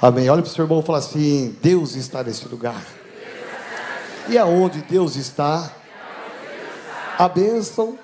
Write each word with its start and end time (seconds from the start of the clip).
Amém. 0.00 0.30
Olha 0.30 0.42
para 0.42 0.48
o 0.48 0.54
seu 0.54 0.64
irmão 0.64 0.78
e 0.78 0.82
fala 0.84 0.98
assim: 0.98 1.56
Deus 1.60 1.96
está 1.96 2.22
nesse 2.22 2.46
lugar. 2.46 2.80
E 4.28 4.38
aonde 4.38 4.80
Deus 4.82 5.16
está, 5.16 5.72
a 7.18 7.28
bênção, 7.28 7.98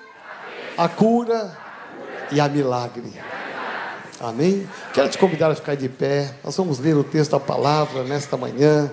a 0.77 0.89
cura 0.89 1.57
e 2.31 2.41
a 2.41 2.49
milagre. 2.49 3.13
Amém? 4.19 4.67
Quero 4.93 5.07
te 5.07 5.17
convidar 5.17 5.51
a 5.51 5.55
ficar 5.55 5.75
de 5.75 5.87
pé. 5.87 6.33
Nós 6.43 6.57
vamos 6.57 6.79
ler 6.79 6.97
o 6.97 7.03
texto 7.03 7.31
da 7.31 7.39
palavra 7.39 8.03
nesta 8.03 8.35
manhã. 8.35 8.91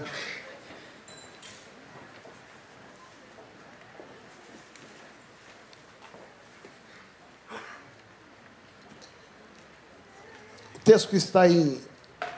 O 10.77 10.79
texto 10.84 11.09
que 11.09 11.16
está 11.16 11.48
em 11.48 11.80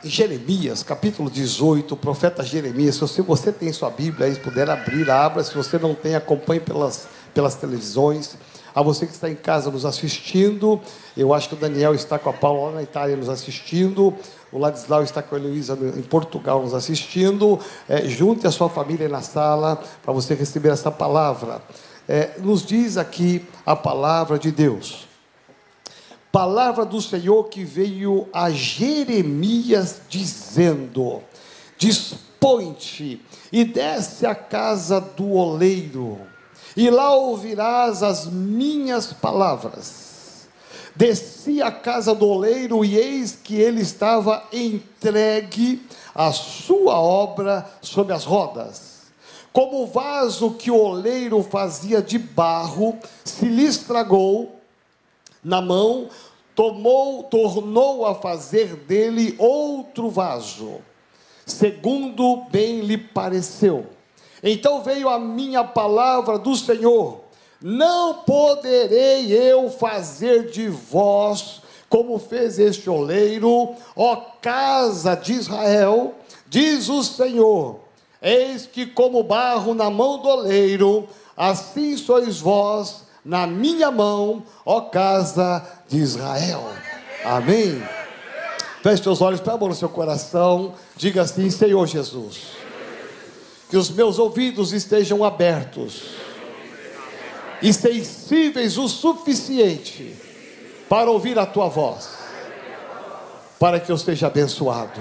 Jeremias, 0.05 0.83
capítulo 0.83 1.31
18, 1.31 1.95
o 1.95 1.97
profeta 1.97 2.43
Jeremias. 2.43 2.97
Se 2.97 3.01
você, 3.01 3.23
você 3.23 3.53
tem 3.53 3.73
sua 3.73 3.91
Bíblia 3.91 4.27
aí, 4.27 4.35
puder 4.37 4.69
abrir, 4.69 5.11
abra. 5.11 5.43
Se 5.43 5.55
você 5.55 5.79
não 5.79 5.95
tem, 5.95 6.15
acompanhe 6.15 6.61
pelas, 6.61 7.09
pelas 7.33 7.55
televisões. 7.55 8.37
A 8.75 8.83
você 8.83 9.07
que 9.07 9.13
está 9.13 9.31
em 9.31 9.35
casa 9.35 9.71
nos 9.71 9.85
assistindo, 9.85 10.81
eu 11.17 11.33
acho 11.33 11.49
que 11.49 11.55
o 11.55 11.59
Daniel 11.59 11.95
está 11.95 12.19
com 12.19 12.29
a 12.29 12.33
Paula 12.33 12.71
lá 12.71 12.77
na 12.77 12.83
Itália 12.83 13.17
nos 13.17 13.29
assistindo, 13.29 14.13
o 14.51 14.59
Ladislau 14.59 15.05
está 15.05 15.23
com 15.23 15.37
a 15.37 15.39
Heloísa 15.39 15.79
em 15.97 16.03
Portugal 16.03 16.61
nos 16.61 16.75
assistindo. 16.75 17.59
É, 17.89 18.09
junte 18.09 18.47
a 18.47 18.51
sua 18.51 18.69
família 18.69 19.09
na 19.09 19.23
sala 19.23 19.81
para 20.03 20.13
você 20.13 20.35
receber 20.35 20.71
essa 20.71 20.91
palavra. 20.91 21.63
É, 22.09 22.33
nos 22.41 22.67
diz 22.67 22.97
aqui 22.97 23.47
a 23.65 23.77
palavra 23.77 24.39
de 24.39 24.51
Deus 24.51 25.14
palavra 26.35 26.85
do 26.85 27.01
Senhor 27.01 27.45
que 27.45 27.63
veio 27.63 28.27
a 28.33 28.51
Jeremias 28.51 30.01
dizendo: 30.09 31.23
Dispõe-te 31.79 33.25
e 33.53 33.65
desce 33.65 34.27
à 34.27 34.35
casa 34.35 35.01
do 35.01 35.31
oleiro, 35.31 36.19
e 36.77 36.91
lá 36.91 37.15
ouvirás 37.15 38.03
as 38.03 38.27
minhas 38.27 39.13
palavras. 39.13 40.49
Desci 40.97 41.63
à 41.63 41.71
casa 41.71 42.13
do 42.13 42.27
oleiro, 42.27 42.85
e 42.85 42.99
eis 42.99 43.39
que 43.41 43.55
ele 43.55 43.83
estava 43.83 44.43
entregue 44.53 45.87
à 46.13 46.33
sua 46.33 47.01
obra 47.01 47.65
sob 47.81 48.13
as 48.13 48.25
rodas. 48.25 49.05
Como 49.53 49.85
o 49.85 49.87
vaso 49.87 50.51
que 50.55 50.69
o 50.69 50.77
oleiro 50.77 51.41
fazia 51.45 52.03
de 52.03 52.19
barro 52.19 52.99
se 53.25 53.47
lhe 53.47 53.65
estragou 53.65 54.64
na 55.45 55.61
mão, 55.61 56.09
tomou, 56.55 57.25
tornou 57.25 58.07
a 58.07 58.15
fazer 58.15 58.77
dele 58.77 59.35
outro 59.39 60.09
vaso, 60.09 60.77
segundo 61.45 62.45
bem 62.51 62.81
lhe 62.81 62.97
pareceu. 62.97 63.87
Então 64.43 64.83
veio 64.83 65.09
a 65.09 65.19
minha 65.19 65.65
palavra 65.65 66.39
do 66.39 66.55
Senhor: 66.55 67.21
Não 67.61 68.15
poderei 68.15 69.33
eu 69.33 69.71
fazer 69.71 70.51
de 70.51 70.69
vós 70.69 71.63
como 71.89 72.19
fez 72.19 72.59
este 72.59 72.91
oleiro, 72.91 73.75
ó 73.95 74.17
casa 74.41 75.15
de 75.15 75.33
Israel, 75.35 76.15
diz 76.47 76.89
o 76.89 77.03
Senhor: 77.03 77.81
Eis 78.21 78.67
que 78.67 78.87
como 78.87 79.23
barro 79.23 79.75
na 79.75 79.91
mão 79.91 80.19
do 80.19 80.29
oleiro, 80.29 81.09
assim 81.37 81.97
sois 81.97 82.41
vós 82.41 83.04
na 83.25 83.47
minha 83.47 83.91
mão, 83.91 84.43
ó 84.67 84.83
casa 84.83 85.65
de 85.89 85.99
Israel. 85.99 86.71
Amém. 87.25 87.83
Feche 88.83 89.03
seus 89.03 89.23
olhos, 89.23 89.41
põe 89.41 89.55
a 89.55 89.57
mão 89.57 89.69
no 89.69 89.75
seu 89.75 89.89
coração. 89.89 90.75
Diga 90.95 91.23
assim: 91.23 91.51
Senhor 91.51 91.87
Jesus, 91.87 92.49
que 93.71 93.77
os 93.77 93.91
meus 93.91 94.19
ouvidos 94.19 94.73
estejam 94.73 95.25
abertos 95.25 96.17
e 97.63 97.73
sensíveis 97.73 98.77
o 98.77 98.89
suficiente 98.89 100.15
para 100.87 101.11
ouvir 101.11 101.39
a 101.39 101.47
tua 101.47 101.69
voz, 101.69 102.11
para 103.59 103.81
que 103.81 103.91
eu 103.91 103.97
seja 103.97 104.27
abençoado. 104.27 105.01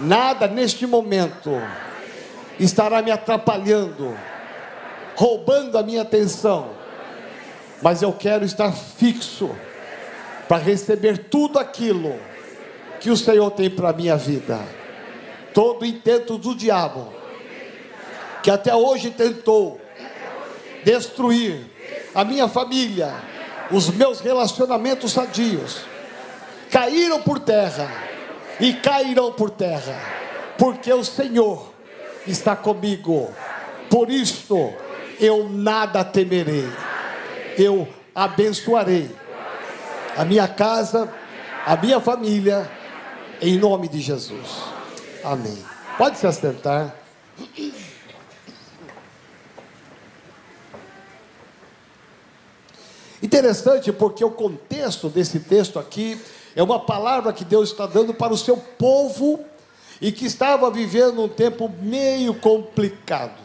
Nada 0.00 0.48
neste 0.48 0.84
momento 0.84 1.50
estará 2.58 3.00
me 3.02 3.12
atrapalhando, 3.12 4.16
roubando 5.14 5.78
a 5.78 5.82
minha 5.82 6.02
atenção 6.02 6.79
mas 7.82 8.02
eu 8.02 8.12
quero 8.12 8.44
estar 8.44 8.72
fixo 8.72 9.50
para 10.48 10.58
receber 10.58 11.26
tudo 11.30 11.58
aquilo 11.58 12.18
que 13.00 13.10
o 13.10 13.16
Senhor 13.16 13.50
tem 13.52 13.70
para 13.70 13.90
a 13.90 13.92
minha 13.92 14.16
vida. 14.16 14.58
Todo 15.54 15.86
intento 15.86 16.36
do 16.36 16.54
diabo, 16.54 17.12
que 18.42 18.50
até 18.50 18.74
hoje 18.74 19.10
tentou 19.10 19.80
destruir 20.84 21.66
a 22.14 22.24
minha 22.24 22.48
família, 22.48 23.14
os 23.70 23.88
meus 23.90 24.20
relacionamentos 24.20 25.12
sadios, 25.12 25.82
caíram 26.70 27.22
por 27.22 27.38
terra 27.38 27.90
e 28.60 28.74
cairão 28.74 29.32
por 29.32 29.50
terra, 29.50 29.98
porque 30.58 30.92
o 30.92 31.04
Senhor 31.04 31.72
está 32.26 32.54
comigo. 32.54 33.32
Por 33.88 34.10
isto 34.10 34.72
eu 35.18 35.48
nada 35.48 36.04
temerei 36.04 36.68
eu 37.60 37.88
abençoarei 38.14 39.10
a 40.16 40.24
minha 40.24 40.48
casa, 40.48 41.12
a 41.66 41.76
minha 41.76 42.00
família, 42.00 42.70
em 43.40 43.58
nome 43.58 43.88
de 43.88 44.00
Jesus. 44.00 44.48
Amém. 45.22 45.64
Pode 45.96 46.18
se 46.18 46.26
assentar. 46.26 46.94
Interessante 53.22 53.92
porque 53.92 54.24
o 54.24 54.30
contexto 54.30 55.10
desse 55.10 55.40
texto 55.40 55.78
aqui 55.78 56.20
é 56.56 56.62
uma 56.62 56.80
palavra 56.80 57.32
que 57.32 57.44
Deus 57.44 57.70
está 57.70 57.86
dando 57.86 58.14
para 58.14 58.32
o 58.32 58.38
seu 58.38 58.56
povo 58.56 59.44
e 60.00 60.10
que 60.10 60.24
estava 60.24 60.70
vivendo 60.70 61.22
um 61.22 61.28
tempo 61.28 61.70
meio 61.82 62.34
complicado. 62.34 63.38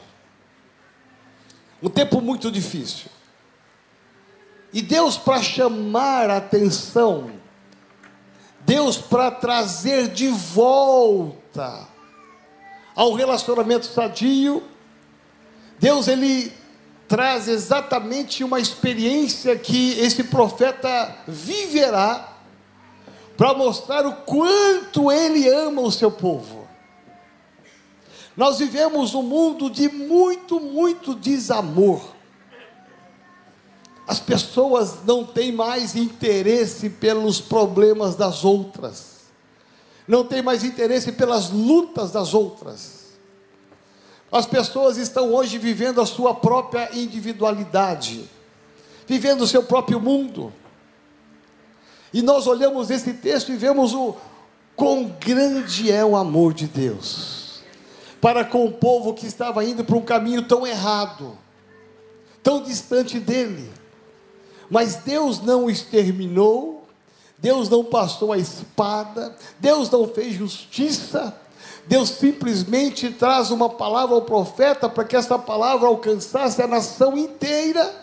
Um 1.84 1.90
tempo 1.90 2.22
muito 2.22 2.50
difícil. 2.50 3.15
E 4.76 4.82
Deus 4.82 5.16
para 5.16 5.42
chamar 5.42 6.30
a 6.30 6.36
atenção, 6.36 7.32
Deus 8.60 8.98
para 8.98 9.32
trazer 9.32 10.10
de 10.10 10.28
volta 10.28 11.88
ao 12.94 13.14
relacionamento 13.14 13.86
sadio, 13.86 14.62
Deus 15.80 16.10
ele 16.10 16.52
traz 17.08 17.48
exatamente 17.48 18.44
uma 18.44 18.60
experiência 18.60 19.58
que 19.58 19.98
esse 19.98 20.26
profeta 20.26 21.20
viverá 21.26 22.34
para 23.38 23.54
mostrar 23.54 24.06
o 24.06 24.14
quanto 24.24 25.10
ele 25.10 25.48
ama 25.48 25.84
o 25.84 25.92
seu 25.92 26.12
povo. 26.12 26.68
Nós 28.36 28.60
vivemos 28.60 29.16
um 29.16 29.24
mundo 29.24 29.70
de 29.70 29.88
muito, 29.88 30.60
muito 30.60 31.16
desamor. 31.16 32.15
As 34.08 34.20
pessoas 34.20 35.04
não 35.06 35.24
têm 35.24 35.52
mais 35.52 35.96
interesse 35.96 36.90
pelos 36.90 37.42
problemas 37.42 38.16
das 38.16 38.44
outras, 38.44 39.16
não 40.08 40.24
têm 40.24 40.42
mais 40.42 40.64
interesse 40.64 41.12
pelas 41.12 41.50
lutas 41.50 42.12
das 42.12 42.34
outras. 42.34 43.06
As 44.32 44.46
pessoas 44.46 44.98
estão 44.98 45.34
hoje 45.34 45.58
vivendo 45.58 46.02
a 46.02 46.06
sua 46.06 46.36
própria 46.36 46.90
individualidade, 46.94 48.30
vivendo 49.08 49.42
o 49.42 49.48
seu 49.48 49.64
próprio 49.64 50.00
mundo. 50.00 50.54
E 52.14 52.22
nós 52.22 52.46
olhamos 52.46 52.90
esse 52.92 53.14
texto 53.14 53.52
e 53.52 53.56
vemos 53.56 53.94
o 53.94 54.16
quão 54.76 55.16
grande 55.20 55.92
é 55.92 56.06
o 56.06 56.16
amor 56.16 56.54
de 56.54 56.68
Deus 56.68 57.46
para 58.26 58.44
com 58.44 58.66
o 58.66 58.72
povo 58.72 59.14
que 59.14 59.28
estava 59.28 59.64
indo 59.64 59.86
para 59.86 59.96
um 59.96 60.02
caminho 60.02 60.42
tão 60.42 60.66
errado, 60.66 61.38
tão 62.42 62.60
distante 62.60 63.20
dele. 63.20 63.72
Mas 64.70 64.96
Deus 64.96 65.42
não 65.42 65.70
exterminou, 65.70 66.86
Deus 67.38 67.70
não 67.70 67.84
passou 67.84 68.32
a 68.32 68.38
espada, 68.38 69.36
Deus 69.60 69.90
não 69.90 70.08
fez 70.08 70.34
justiça, 70.34 71.36
Deus 71.86 72.10
simplesmente 72.10 73.12
traz 73.12 73.52
uma 73.52 73.70
palavra 73.70 74.16
ao 74.16 74.22
profeta 74.22 74.90
para 74.90 75.04
que 75.04 75.16
essa 75.16 75.38
palavra 75.38 75.88
alcançasse 75.88 76.62
a 76.62 76.68
nação 76.68 77.18
inteira, 77.18 77.94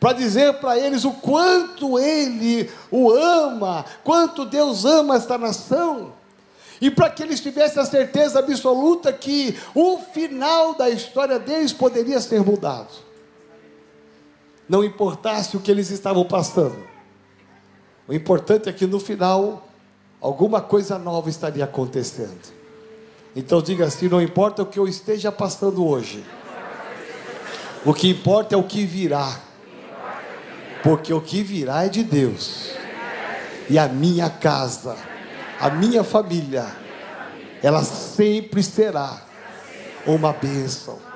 para 0.00 0.14
dizer 0.14 0.54
para 0.54 0.78
eles 0.78 1.04
o 1.04 1.12
quanto 1.12 1.98
ele 1.98 2.70
o 2.90 3.10
ama, 3.10 3.84
quanto 4.02 4.44
Deus 4.44 4.84
ama 4.84 5.16
esta 5.16 5.36
nação, 5.36 6.12
e 6.80 6.90
para 6.90 7.10
que 7.10 7.22
eles 7.22 7.40
tivessem 7.40 7.80
a 7.80 7.86
certeza 7.86 8.38
absoluta 8.38 9.12
que 9.12 9.56
o 9.74 9.98
final 9.98 10.74
da 10.74 10.90
história 10.90 11.38
deles 11.38 11.72
poderia 11.72 12.20
ser 12.20 12.42
mudado 12.42 13.11
não 14.68 14.84
importasse 14.84 15.56
o 15.56 15.60
que 15.60 15.70
eles 15.70 15.90
estavam 15.90 16.24
passando. 16.24 16.76
O 18.06 18.12
importante 18.12 18.68
é 18.68 18.72
que 18.72 18.86
no 18.86 18.98
final 19.00 19.68
alguma 20.20 20.60
coisa 20.60 20.98
nova 20.98 21.28
estaria 21.28 21.64
acontecendo. 21.64 22.52
Então 23.34 23.62
diga 23.62 23.86
assim: 23.86 24.08
não 24.08 24.20
importa 24.20 24.62
o 24.62 24.66
que 24.66 24.78
eu 24.78 24.86
esteja 24.86 25.32
passando 25.32 25.86
hoje, 25.86 26.24
o 27.84 27.92
que 27.92 28.10
importa 28.10 28.54
é 28.54 28.58
o 28.58 28.62
que 28.62 28.84
virá, 28.84 29.40
porque 30.82 31.12
o 31.12 31.20
que 31.20 31.42
virá 31.42 31.84
é 31.84 31.88
de 31.88 32.04
Deus, 32.04 32.70
e 33.68 33.78
a 33.78 33.88
minha 33.88 34.28
casa, 34.28 34.96
a 35.58 35.70
minha 35.70 36.04
família, 36.04 36.66
ela 37.62 37.82
sempre 37.82 38.62
será 38.62 39.22
uma 40.06 40.32
bênção. 40.32 41.11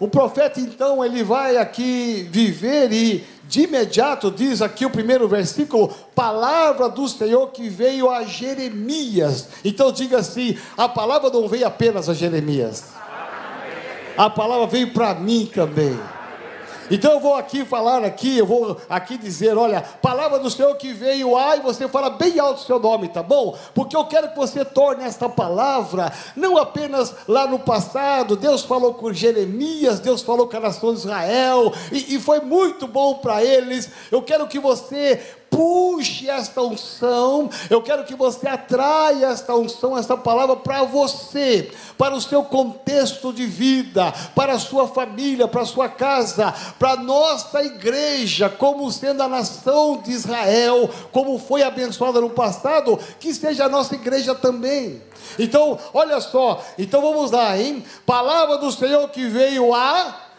O 0.00 0.08
profeta 0.08 0.58
então 0.58 1.04
ele 1.04 1.22
vai 1.22 1.58
aqui 1.58 2.26
viver 2.30 2.90
e 2.90 3.22
de 3.44 3.64
imediato 3.64 4.30
diz 4.30 4.62
aqui 4.62 4.86
o 4.86 4.90
primeiro 4.90 5.28
versículo, 5.28 5.88
palavra 6.14 6.88
do 6.88 7.06
Senhor 7.06 7.48
que 7.48 7.68
veio 7.68 8.08
a 8.08 8.24
Jeremias. 8.24 9.48
Então 9.62 9.92
diga 9.92 10.18
assim: 10.18 10.56
a 10.74 10.88
palavra 10.88 11.28
não 11.28 11.46
veio 11.46 11.66
apenas 11.66 12.08
a 12.08 12.14
Jeremias, 12.14 12.84
a 14.16 14.30
palavra 14.30 14.66
veio 14.66 14.92
para 14.94 15.14
mim 15.14 15.50
também. 15.52 15.98
Então 16.90 17.12
eu 17.12 17.20
vou 17.20 17.34
aqui 17.34 17.64
falar 17.64 18.04
aqui, 18.04 18.38
eu 18.38 18.46
vou 18.46 18.76
aqui 18.88 19.16
dizer, 19.16 19.56
olha, 19.56 19.80
palavra 19.80 20.38
do 20.38 20.50
Senhor 20.50 20.74
que 20.76 20.92
veio 20.92 21.36
a 21.36 21.56
e 21.56 21.60
você 21.60 21.88
fala 21.88 22.10
bem 22.10 22.38
alto 22.38 22.62
o 22.62 22.66
seu 22.66 22.78
nome, 22.78 23.08
tá 23.08 23.22
bom? 23.22 23.56
Porque 23.74 23.96
eu 23.96 24.04
quero 24.04 24.30
que 24.30 24.36
você 24.36 24.64
torne 24.64 25.04
esta 25.04 25.28
palavra 25.28 26.12
não 26.34 26.58
apenas 26.58 27.14
lá 27.28 27.46
no 27.46 27.58
passado, 27.58 28.36
Deus 28.36 28.62
falou 28.62 28.94
com 28.94 29.12
Jeremias, 29.12 30.00
Deus 30.00 30.22
falou 30.22 30.48
com 30.48 30.56
a 30.56 30.60
nação 30.60 30.92
de 30.92 31.00
Israel, 31.00 31.72
e, 31.92 32.16
e 32.16 32.20
foi 32.20 32.40
muito 32.40 32.86
bom 32.86 33.14
para 33.14 33.44
eles. 33.44 33.88
Eu 34.10 34.22
quero 34.22 34.46
que 34.46 34.58
você 34.58 35.20
puxe 35.50 36.30
esta 36.30 36.62
unção, 36.62 37.50
eu 37.68 37.82
quero 37.82 38.04
que 38.04 38.14
você 38.14 38.48
atraia 38.48 39.26
esta 39.26 39.54
unção, 39.54 39.98
esta 39.98 40.16
palavra 40.16 40.56
para 40.56 40.84
você, 40.84 41.70
para 41.98 42.14
o 42.14 42.20
seu 42.20 42.44
contexto 42.44 43.32
de 43.32 43.44
vida, 43.44 44.12
para 44.34 44.54
a 44.54 44.58
sua 44.58 44.86
família, 44.86 45.48
para 45.48 45.62
a 45.62 45.66
sua 45.66 45.88
casa, 45.88 46.54
para 46.78 46.92
a 46.92 46.96
nossa 46.96 47.62
igreja, 47.62 48.48
como 48.48 48.90
sendo 48.90 49.22
a 49.22 49.28
nação 49.28 49.98
de 49.98 50.12
Israel, 50.12 50.88
como 51.12 51.38
foi 51.38 51.62
abençoada 51.62 52.20
no 52.20 52.30
passado, 52.30 52.98
que 53.18 53.34
seja 53.34 53.64
a 53.64 53.68
nossa 53.68 53.94
igreja 53.94 54.34
também. 54.34 55.02
Então, 55.38 55.78
olha 55.92 56.20
só, 56.20 56.62
então 56.78 57.02
vamos 57.02 57.30
lá, 57.30 57.58
hein? 57.58 57.84
Palavra 58.06 58.58
do 58.58 58.70
Senhor 58.70 59.08
que 59.08 59.26
veio 59.26 59.74
a 59.74 60.30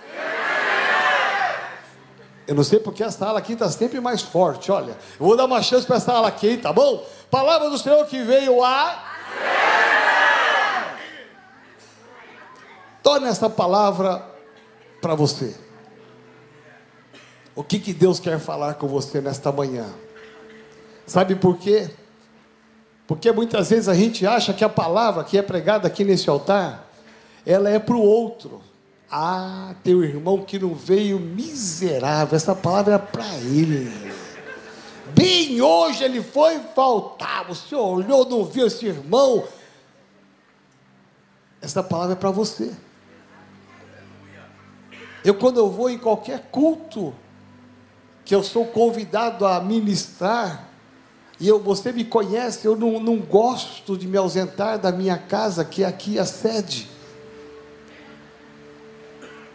eu 2.52 2.56
não 2.56 2.66
sei 2.66 2.82
porque 2.82 3.02
essa 3.02 3.26
ala 3.26 3.40
aqui 3.40 3.54
está 3.54 3.70
sempre 3.70 4.02
mais 4.02 4.22
forte. 4.22 4.74
Olha, 4.74 4.92
eu 5.18 5.26
vou 5.26 5.38
dar 5.38 5.46
uma 5.46 5.62
chance 5.62 5.88
para 5.88 5.96
essa 5.96 6.12
ala 6.12 6.28
aqui, 6.28 6.58
tá 6.58 6.74
bom? 6.74 7.02
Palavra 7.30 7.70
do 7.70 7.78
Senhor 7.78 8.06
que 8.08 8.22
veio 8.24 8.62
a. 8.62 9.02
Torne 13.02 13.30
essa 13.30 13.50
palavra 13.50 14.30
para 15.02 15.16
você. 15.16 15.56
O 17.56 17.64
que, 17.64 17.80
que 17.80 17.94
Deus 17.94 18.20
quer 18.20 18.38
falar 18.38 18.74
com 18.74 18.86
você 18.86 19.22
nesta 19.22 19.50
manhã? 19.50 19.88
Sabe 21.08 21.36
por 21.36 21.58
quê? 21.58 21.90
Porque 23.08 23.32
muitas 23.32 23.70
vezes 23.70 23.88
a 23.88 23.94
gente 23.94 24.28
acha 24.28 24.54
que 24.54 24.66
a 24.66 24.70
palavra 24.70 25.24
que 25.24 25.38
é 25.38 25.42
pregada 25.42 25.88
aqui 25.88 26.04
nesse 26.04 26.30
altar, 26.30 26.86
ela 27.46 27.70
é 27.70 27.80
para 27.80 27.96
o 27.96 28.02
outro. 28.02 28.62
Ah, 29.12 29.76
teu 29.84 30.04
irmão 30.06 30.42
que 30.42 30.58
não 30.58 30.74
veio 30.74 31.20
miserável, 31.20 32.34
essa 32.34 32.56
palavra 32.56 32.96
é 32.96 32.98
para 32.98 33.28
ele. 33.40 33.92
Bem 35.14 35.62
hoje 35.62 36.06
ele 36.06 36.24
foi 36.24 36.60
faltar. 36.74 37.46
Você 37.46 37.76
olhou, 37.76 38.28
não 38.30 38.46
viu 38.46 38.68
esse 38.68 38.86
irmão? 38.86 39.44
Essa 41.62 41.84
palavra 41.84 42.14
é 42.14 42.16
para 42.16 42.32
você. 42.32 42.74
Eu, 45.26 45.36
quando 45.36 45.58
eu 45.58 45.70
vou 45.70 45.90
em 45.90 45.98
qualquer 45.98 46.48
culto, 46.50 47.14
que 48.24 48.34
eu 48.34 48.42
sou 48.42 48.66
convidado 48.66 49.46
a 49.46 49.60
ministrar, 49.60 50.70
e 51.40 51.48
eu, 51.48 51.60
você 51.60 51.92
me 51.92 52.06
conhece, 52.06 52.66
eu 52.66 52.76
não, 52.76 53.00
não 53.00 53.18
gosto 53.18 53.98
de 53.98 54.08
me 54.08 54.18
ausentar 54.18 54.80
da 54.80 54.92
minha 54.92 55.18
casa, 55.18 55.66
que 55.66 55.84
é 55.84 55.88
aqui 55.88 56.18
a 56.18 56.26
sede. 56.26 56.88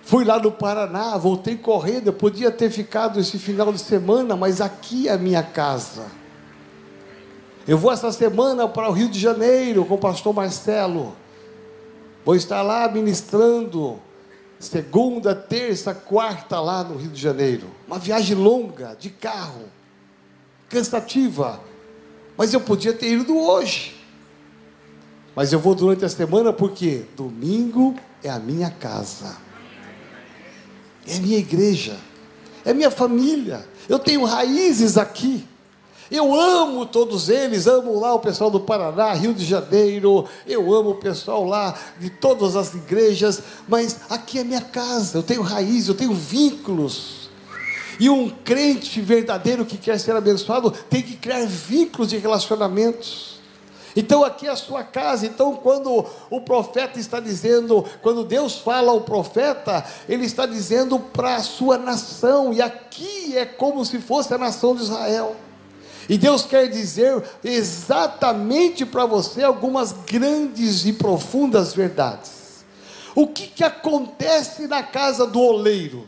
Fui 0.06 0.24
lá 0.24 0.38
no 0.38 0.52
Paraná, 0.52 1.16
voltei 1.16 1.56
correndo. 1.56 2.06
Eu 2.06 2.12
podia 2.12 2.48
ter 2.48 2.70
ficado 2.70 3.18
esse 3.18 3.40
final 3.40 3.72
de 3.72 3.80
semana, 3.80 4.36
mas 4.36 4.60
aqui 4.60 5.08
é 5.08 5.12
a 5.12 5.18
minha 5.18 5.42
casa. 5.42 6.06
Eu 7.66 7.76
vou 7.76 7.90
essa 7.90 8.12
semana 8.12 8.68
para 8.68 8.88
o 8.88 8.92
Rio 8.92 9.08
de 9.08 9.18
Janeiro 9.18 9.84
com 9.84 9.94
o 9.94 9.98
pastor 9.98 10.32
Marcelo. 10.32 11.16
Vou 12.24 12.36
estar 12.36 12.62
lá 12.62 12.86
ministrando 12.86 13.98
segunda, 14.60 15.34
terça, 15.34 15.92
quarta 15.92 16.60
lá 16.60 16.84
no 16.84 16.94
Rio 16.94 17.10
de 17.10 17.20
Janeiro. 17.20 17.66
Uma 17.84 17.98
viagem 17.98 18.36
longa, 18.36 18.96
de 18.96 19.10
carro, 19.10 19.64
cansativa. 20.68 21.60
Mas 22.36 22.54
eu 22.54 22.60
podia 22.60 22.92
ter 22.92 23.10
ido 23.10 23.36
hoje. 23.36 24.00
Mas 25.34 25.52
eu 25.52 25.58
vou 25.58 25.74
durante 25.74 26.04
a 26.04 26.08
semana 26.08 26.52
porque 26.52 27.06
domingo 27.16 27.96
é 28.22 28.30
a 28.30 28.38
minha 28.38 28.70
casa 28.70 29.44
é 31.08 31.18
minha 31.18 31.38
igreja, 31.38 31.96
é 32.64 32.74
minha 32.74 32.90
família. 32.90 33.66
Eu 33.88 33.98
tenho 33.98 34.24
raízes 34.24 34.96
aqui. 34.96 35.46
Eu 36.10 36.38
amo 36.38 36.86
todos 36.86 37.28
eles, 37.28 37.66
amo 37.66 37.98
lá 37.98 38.14
o 38.14 38.20
pessoal 38.20 38.48
do 38.48 38.60
Paraná, 38.60 39.12
Rio 39.12 39.34
de 39.34 39.44
Janeiro, 39.44 40.24
eu 40.46 40.72
amo 40.72 40.90
o 40.90 40.94
pessoal 40.96 41.44
lá 41.44 41.76
de 41.98 42.10
todas 42.10 42.54
as 42.54 42.74
igrejas, 42.74 43.42
mas 43.66 43.96
aqui 44.08 44.38
é 44.38 44.44
minha 44.44 44.60
casa, 44.60 45.18
eu 45.18 45.22
tenho 45.22 45.42
raízes, 45.42 45.88
eu 45.88 45.96
tenho 45.96 46.14
vínculos. 46.14 47.28
E 47.98 48.08
um 48.08 48.30
crente 48.30 49.00
verdadeiro 49.00 49.64
que 49.64 49.76
quer 49.76 49.98
ser 49.98 50.14
abençoado 50.14 50.70
tem 50.88 51.02
que 51.02 51.16
criar 51.16 51.44
vínculos 51.46 52.10
de 52.10 52.18
relacionamentos. 52.18 53.35
Então 53.96 54.22
aqui 54.22 54.46
é 54.46 54.50
a 54.50 54.56
sua 54.56 54.84
casa. 54.84 55.26
Então 55.26 55.56
quando 55.56 56.04
o 56.28 56.40
profeta 56.42 57.00
está 57.00 57.18
dizendo, 57.18 57.84
quando 58.02 58.22
Deus 58.22 58.58
fala 58.58 58.92
ao 58.92 59.00
profeta, 59.00 59.84
ele 60.06 60.26
está 60.26 60.44
dizendo 60.44 60.98
para 61.00 61.36
a 61.36 61.42
sua 61.42 61.78
nação. 61.78 62.52
E 62.52 62.60
aqui 62.60 63.36
é 63.36 63.46
como 63.46 63.84
se 63.84 63.98
fosse 63.98 64.34
a 64.34 64.38
nação 64.38 64.76
de 64.76 64.82
Israel. 64.82 65.34
E 66.08 66.16
Deus 66.16 66.42
quer 66.42 66.68
dizer 66.68 67.22
exatamente 67.42 68.84
para 68.84 69.06
você 69.06 69.42
algumas 69.42 69.92
grandes 69.92 70.84
e 70.84 70.92
profundas 70.92 71.74
verdades. 71.74 72.64
O 73.14 73.26
que, 73.26 73.46
que 73.46 73.64
acontece 73.64 74.68
na 74.68 74.82
casa 74.82 75.26
do 75.26 75.40
oleiro? 75.40 76.06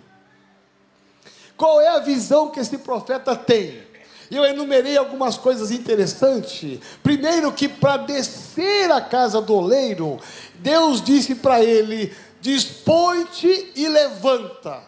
Qual 1.57 1.81
é 1.81 1.89
a 1.89 1.99
visão 1.99 2.51
que 2.51 2.61
esse 2.61 2.79
profeta 2.79 3.35
tem? 3.35 3.88
E 4.31 4.37
eu 4.37 4.45
enumerei 4.45 4.97
algumas 4.97 5.39
coisas 5.39 5.71
interessantes. 5.71 6.81
Primeiro, 7.03 7.53
que 7.53 7.69
para 7.69 7.97
descer 7.99 8.91
a 8.91 9.01
casa 9.01 9.41
do 9.41 9.55
oleiro, 9.55 10.19
Deus 10.57 11.03
disse 11.03 11.35
para 11.35 11.63
ele: 11.63 12.15
dispõe-te 12.41 13.73
e 13.75 13.89
levanta. 13.89 14.83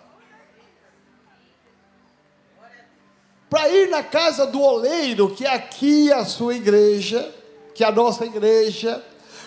Para 3.48 3.68
ir 3.68 3.88
na 3.88 4.02
casa 4.02 4.46
do 4.46 4.60
oleiro, 4.60 5.34
que 5.34 5.44
é 5.44 5.54
aqui 5.54 6.12
a 6.12 6.24
sua 6.24 6.54
igreja, 6.54 7.34
que 7.74 7.82
é 7.82 7.86
a 7.86 7.92
nossa 7.92 8.24
igreja, 8.24 9.04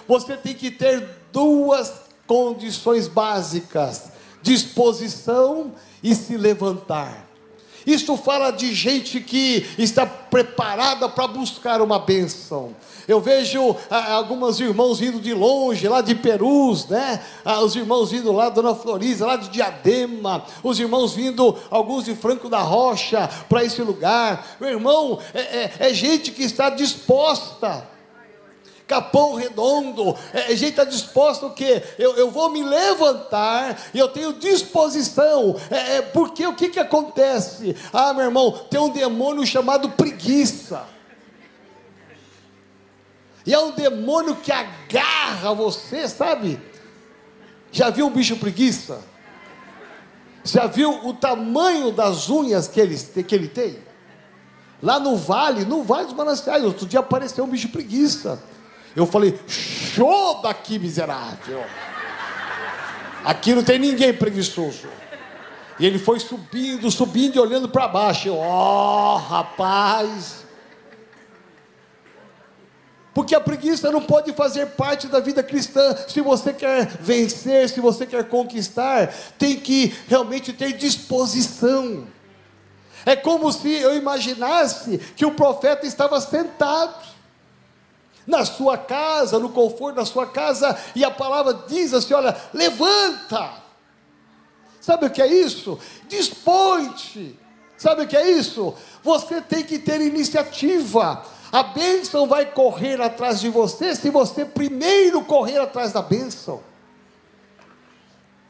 você 0.08 0.36
tem 0.36 0.54
que 0.54 0.72
ter 0.72 1.08
duas 1.32 2.02
condições 2.26 3.08
básicas: 3.08 4.12
disposição 4.42 5.74
e 6.02 6.14
se 6.16 6.36
levantar. 6.36 7.33
Isto 7.86 8.16
fala 8.18 8.52
de 8.52 8.74
gente 8.74 9.20
que 9.20 9.66
está 9.78 10.06
preparada 10.06 11.10
para 11.10 11.28
buscar 11.28 11.82
uma 11.82 12.00
bênção. 12.00 12.75
Eu 13.08 13.20
vejo 13.20 13.75
ah, 13.90 14.13
alguns 14.13 14.60
irmãos 14.60 15.00
vindo 15.00 15.20
de 15.20 15.34
longe, 15.34 15.88
lá 15.88 16.02
de 16.02 16.16
Perus, 16.16 16.88
né? 16.88 17.22
Ah, 17.44 17.62
os 17.62 17.75
irmãos 17.75 18.12
vindo 18.12 18.32
lá 18.32 18.46
da 18.46 18.62
Dona 18.62 18.75
Floriza, 18.75 19.25
lá 19.25 19.36
de 19.36 19.50
Diadema, 19.50 20.46
os 20.63 20.80
irmãos 20.80 21.13
vindo, 21.13 21.56
alguns 21.70 22.06
de 22.06 22.16
Franco 22.16 22.50
da 22.50 22.60
Rocha, 22.60 23.30
para 23.50 23.63
esse 23.63 23.82
lugar. 23.82 24.56
Meu 24.60 24.70
irmão, 24.70 25.20
é, 25.34 25.40
é, 25.40 25.72
é 25.80 25.94
gente 25.94 26.32
que 26.32 26.44
está 26.44 26.70
disposta 26.70 27.93
Capão 28.88 29.36
Redondo, 29.36 30.16
é, 30.34 30.48
a 30.48 30.56
gente 30.56 30.72
está 30.72 30.84
disposto 30.84 31.48
o 31.48 31.52
quê? 31.52 31.82
Eu, 31.98 32.16
eu 32.16 32.30
vou 32.30 32.50
me 32.50 32.62
levantar 32.63 33.80
e 33.94 34.00
eu 34.00 34.08
tenho 34.10 34.34
disposição, 34.34 35.56
é, 35.72 35.98
é, 35.98 36.02
porque 36.02 36.46
o 36.46 36.54
que, 36.54 36.70
que 36.70 36.80
acontece? 36.80 37.75
Ah, 37.92 38.13
meu 38.13 38.25
irmão, 38.25 38.52
tem 38.70 38.80
um 38.80 38.90
demônio 38.90 39.46
chamado 39.46 39.90
preguiça. 39.90 40.86
E 43.46 43.54
é 43.54 43.60
um 43.60 43.72
demônio 43.72 44.36
que 44.36 44.52
agarra 44.52 45.54
você, 45.54 46.08
sabe? 46.08 46.60
Já 47.72 47.90
viu 47.90 48.08
um 48.08 48.12
bicho 48.12 48.38
preguiça? 48.38 49.02
Já 50.44 50.68
viu 50.68 51.08
o 51.08 51.13
tamanho 51.13 51.92
das 51.92 52.30
unhas 52.30 52.68
que 52.68 52.80
ele, 52.80 52.98
que 52.98 53.36
ele 53.36 53.48
tem? 53.48 53.80
lá 54.84 55.00
no 55.00 55.16
vale, 55.16 55.63
no 55.63 55.82
vale 55.82 56.08
dos 56.08 56.13
mananciais. 56.13 56.63
Outro 56.63 56.86
dia 56.86 57.00
apareceu 57.00 57.46
um 57.46 57.48
bicho 57.48 57.70
preguiça. 57.70 58.44
Eu 58.96 59.06
falei, 59.08 59.40
show 59.48 60.42
daqui, 60.42 60.78
miserável. 60.78 61.64
Aqui 63.24 63.54
não 63.54 63.64
tem 63.64 63.80
ninguém 63.80 64.14
preguiçoso. 64.14 64.88
E 65.80 65.86
ele 65.86 65.98
foi 65.98 66.20
subindo, 66.20 66.92
subindo 66.92 67.36
e 67.36 67.40
olhando 67.40 67.68
para 67.68 67.88
baixo. 67.88 68.28
Eu, 68.28 68.38
ó, 68.38 69.16
oh, 69.16 69.18
rapaz. 69.18 70.44
Porque 73.14 73.34
a 73.34 73.40
preguiça 73.40 73.92
não 73.92 74.02
pode 74.02 74.34
fazer 74.34 74.68
parte 74.68 75.08
da 75.08 75.20
vida 75.20 75.42
cristã. 75.42 75.96
Se 76.08 76.22
você 76.22 76.52
quer 76.52 76.88
vencer, 77.00 77.70
se 77.70 77.80
você 77.80 78.06
quer 78.06 78.28
conquistar, 78.28 79.08
tem 79.38 79.60
que 79.60 79.94
realmente 80.08 80.52
ter 80.54 80.74
disposição. 80.74 82.08
É 83.06 83.16
como 83.16 83.52
se 83.52 83.70
eu 83.70 83.96
imaginasse 83.96 84.98
que 85.16 85.26
o 85.26 85.32
profeta 85.32 85.86
estava 85.86 86.20
sentado 86.22 87.12
na 88.25 88.46
sua 88.46 88.77
casa, 88.77 89.39
no 89.39 89.50
conforto 89.50 89.98
da 89.98 90.06
sua 90.06 90.25
casa, 90.25 90.77
e 90.96 91.03
a 91.03 91.12
palavra 91.12 91.53
diz 91.68 91.94
assim: 91.94 92.13
olha, 92.13 92.36
levanta. 92.53 93.62
Sabe 94.80 95.06
o 95.06 95.10
que 95.10 95.22
é 95.22 95.27
isso? 95.27 95.80
Dispõe-te. 96.10 97.39
Sabe 97.77 98.03
o 98.03 98.08
que 98.08 98.18
é 98.18 98.32
isso? 98.32 98.74
Você 99.01 99.42
tem 99.42 99.63
que 99.63 99.80
ter 99.80 100.01
iniciativa. 100.01 101.24
A 101.51 101.63
bênção 101.63 102.27
vai 102.27 102.46
correr 102.46 103.01
atrás 103.01 103.39
de 103.39 103.50
você 103.50 103.96
se 103.96 104.10
você 104.10 104.44
primeiro 104.44 105.24
correr 105.24 105.60
atrás 105.60 105.94
da 105.94 106.01
bênção. 106.01 106.62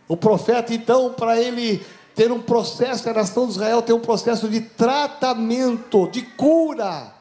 O 0.08 0.18
profeta, 0.18 0.74
então, 0.74 1.14
para 1.14 1.40
ele 1.40 1.86
ter 2.16 2.32
um 2.32 2.42
processo, 2.42 3.10
a 3.10 3.14
nação 3.14 3.46
de 3.46 3.54
Israel 3.54 3.82
tem 3.82 3.96
um 3.96 4.00
processo 4.00 4.48
de 4.48 4.62
tratamento, 4.62 6.08
de 6.10 6.22
cura, 6.22 7.14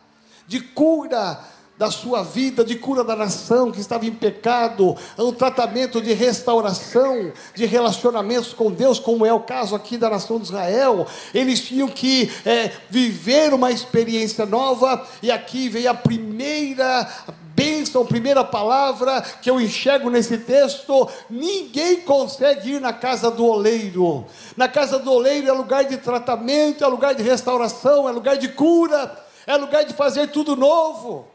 de 0.46 0.60
cura 0.60 1.38
da 1.78 1.90
sua 1.90 2.22
vida, 2.22 2.64
de 2.64 2.76
cura 2.76 3.02
da 3.02 3.16
nação 3.16 3.72
que 3.72 3.80
estava 3.80 4.06
em 4.06 4.12
pecado, 4.12 4.96
um 5.18 5.32
tratamento 5.32 6.00
de 6.00 6.12
restauração 6.12 7.32
de 7.54 7.64
relacionamentos 7.64 8.52
com 8.52 8.70
Deus, 8.70 8.98
como 8.98 9.26
é 9.26 9.32
o 9.32 9.40
caso 9.40 9.74
aqui 9.74 9.96
da 9.96 10.10
nação 10.10 10.38
de 10.38 10.44
Israel. 10.44 11.06
Eles 11.34 11.60
tinham 11.60 11.88
que 11.88 12.30
é, 12.44 12.70
viver 12.88 13.52
uma 13.52 13.70
experiência 13.70 14.46
nova, 14.46 15.04
e 15.22 15.30
aqui 15.30 15.68
vem 15.68 15.86
a 15.86 15.94
primeira 15.94 17.08
bênção, 17.54 18.04
primeira 18.04 18.44
palavra 18.44 19.20
que 19.40 19.50
eu 19.50 19.60
enxergo 19.60 20.10
nesse 20.10 20.38
texto: 20.38 21.08
ninguém 21.28 22.00
consegue 22.02 22.74
ir 22.74 22.80
na 22.80 22.92
casa 22.92 23.30
do 23.30 23.46
oleiro. 23.46 24.26
Na 24.56 24.68
casa 24.68 24.98
do 24.98 25.12
oleiro 25.12 25.48
é 25.48 25.52
lugar 25.52 25.84
de 25.84 25.96
tratamento, 25.96 26.84
é 26.84 26.86
lugar 26.86 27.14
de 27.14 27.22
restauração, 27.22 28.08
é 28.08 28.12
lugar 28.12 28.36
de 28.36 28.48
cura, 28.48 29.16
é 29.46 29.56
lugar 29.56 29.84
de 29.84 29.94
fazer 29.94 30.28
tudo 30.28 30.54
novo. 30.54 31.31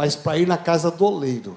Mas 0.00 0.16
para 0.16 0.38
ir 0.38 0.48
na 0.48 0.56
casa 0.56 0.90
do 0.90 1.04
oleiro, 1.04 1.54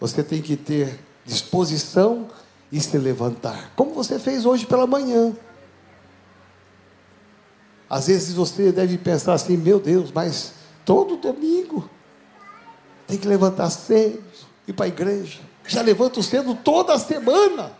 você 0.00 0.24
tem 0.24 0.42
que 0.42 0.56
ter 0.56 0.98
disposição 1.24 2.26
e 2.72 2.80
se 2.80 2.98
levantar, 2.98 3.70
como 3.76 3.94
você 3.94 4.18
fez 4.18 4.44
hoje 4.44 4.66
pela 4.66 4.88
manhã. 4.88 5.32
Às 7.88 8.08
vezes 8.08 8.34
você 8.34 8.72
deve 8.72 8.98
pensar 8.98 9.34
assim: 9.34 9.56
meu 9.56 9.78
Deus, 9.78 10.10
mas 10.10 10.54
todo 10.84 11.16
domingo 11.16 11.88
tem 13.06 13.16
que 13.16 13.28
levantar 13.28 13.70
cedo, 13.70 14.20
ir 14.66 14.72
para 14.72 14.86
a 14.86 14.88
igreja. 14.88 15.38
Já 15.64 15.80
levanto 15.80 16.24
cedo 16.24 16.56
toda 16.56 16.98
semana. 16.98 17.70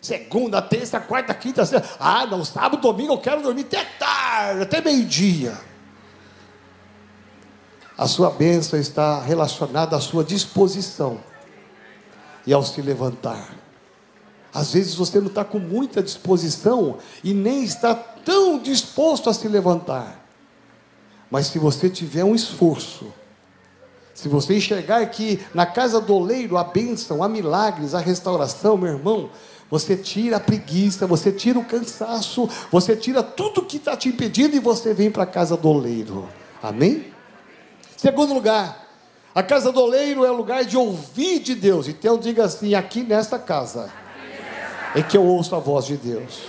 Segunda, 0.00 0.62
terça, 0.62 1.00
quarta, 1.00 1.34
quinta, 1.34 1.66
sexta. 1.66 1.96
Ah, 1.98 2.24
não, 2.24 2.44
sábado, 2.44 2.80
domingo 2.80 3.14
eu 3.14 3.18
quero 3.18 3.42
dormir 3.42 3.62
até 3.62 3.84
tarde, 3.84 4.62
até 4.62 4.80
meio-dia. 4.80 5.58
A 7.98 8.06
sua 8.06 8.30
bênção 8.30 8.78
está 8.78 9.20
relacionada 9.20 9.96
à 9.96 10.00
sua 10.00 10.22
disposição 10.22 11.18
e 12.46 12.52
ao 12.52 12.62
se 12.62 12.80
levantar. 12.80 13.56
Às 14.54 14.72
vezes 14.72 14.94
você 14.94 15.18
não 15.18 15.26
está 15.26 15.44
com 15.44 15.58
muita 15.58 16.00
disposição 16.00 16.98
e 17.24 17.34
nem 17.34 17.64
está 17.64 17.96
tão 17.96 18.60
disposto 18.60 19.28
a 19.28 19.34
se 19.34 19.48
levantar. 19.48 20.24
Mas 21.28 21.48
se 21.48 21.58
você 21.58 21.90
tiver 21.90 22.22
um 22.22 22.36
esforço, 22.36 23.12
se 24.14 24.28
você 24.28 24.56
enxergar 24.56 25.04
que 25.06 25.40
na 25.52 25.66
casa 25.66 26.00
do 26.00 26.14
oleiro 26.14 26.56
há 26.56 26.62
bênção, 26.62 27.20
há 27.20 27.28
milagres, 27.28 27.94
há 27.94 27.98
restauração, 27.98 28.76
meu 28.76 28.92
irmão, 28.92 29.28
você 29.68 29.96
tira 29.96 30.36
a 30.36 30.40
preguiça, 30.40 31.04
você 31.04 31.32
tira 31.32 31.58
o 31.58 31.64
cansaço, 31.64 32.48
você 32.70 32.94
tira 32.94 33.24
tudo 33.24 33.64
que 33.64 33.76
está 33.76 33.96
te 33.96 34.08
impedindo 34.08 34.54
e 34.54 34.60
você 34.60 34.94
vem 34.94 35.10
para 35.10 35.24
a 35.24 35.26
casa 35.26 35.56
do 35.56 35.68
oleiro. 35.68 36.28
Amém? 36.62 37.17
Segundo 37.98 38.32
lugar, 38.32 38.86
a 39.34 39.42
casa 39.42 39.72
do 39.72 39.80
oleiro 39.80 40.24
é 40.24 40.30
o 40.30 40.36
lugar 40.36 40.64
de 40.64 40.76
ouvir 40.76 41.40
de 41.40 41.56
Deus. 41.56 41.88
Então 41.88 42.16
diga 42.16 42.44
assim: 42.44 42.72
aqui 42.76 43.02
nesta 43.02 43.40
casa 43.40 43.90
é 44.94 45.02
que 45.02 45.16
eu 45.16 45.24
ouço 45.24 45.56
a 45.56 45.58
voz 45.58 45.84
de 45.84 45.96
Deus. 45.96 46.42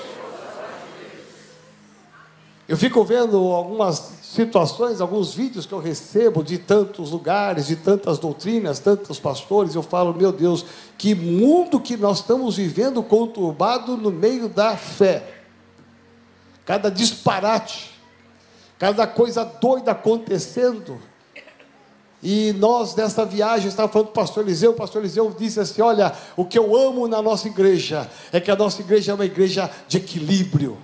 Eu 2.67 2.77
fico 2.77 3.03
vendo 3.03 3.35
algumas 3.51 4.11
situações, 4.21 5.01
alguns 5.01 5.33
vídeos 5.33 5.65
que 5.65 5.73
eu 5.73 5.79
recebo 5.79 6.43
de 6.43 6.59
tantos 6.59 7.09
lugares, 7.09 7.65
de 7.65 7.75
tantas 7.75 8.19
doutrinas, 8.19 8.77
tantos 8.77 9.19
pastores, 9.19 9.73
eu 9.73 9.81
falo, 9.81 10.13
meu 10.13 10.31
Deus, 10.31 10.63
que 10.99 11.15
mundo 11.15 11.79
que 11.79 11.97
nós 11.97 12.19
estamos 12.19 12.57
vivendo 12.57 13.01
conturbado 13.01 13.97
no 13.97 14.11
meio 14.11 14.47
da 14.47 14.77
fé. 14.77 15.41
Cada 16.63 16.91
disparate, 16.91 17.99
cada 18.77 19.07
coisa 19.07 19.43
doida 19.43 19.93
acontecendo. 19.93 21.08
E 22.21 22.51
nós, 22.53 22.95
nessa 22.95 23.25
viagem, 23.25 23.69
estava 23.69 23.87
falando 23.91 24.07
com 24.07 24.11
o 24.11 24.15
pastor 24.15 24.43
Eliseu, 24.43 24.71
o 24.71 24.75
pastor 24.75 25.01
Eliseu 25.01 25.33
disse 25.37 25.59
assim: 25.59 25.81
Olha, 25.81 26.13
o 26.35 26.43
que 26.43 26.59
eu 26.59 26.75
amo 26.75 27.07
na 27.07 27.21
nossa 27.21 27.47
igreja 27.47 28.09
é 28.31 28.41
que 28.41 28.51
a 28.51 28.55
nossa 28.55 28.81
igreja 28.81 29.11
é 29.11 29.15
uma 29.15 29.25
igreja 29.25 29.71
de 29.87 29.97
equilíbrio, 29.97 30.77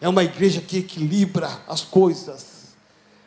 é 0.00 0.08
uma 0.08 0.22
igreja 0.22 0.60
que 0.60 0.78
equilibra 0.78 1.50
as 1.66 1.80
coisas. 1.80 2.54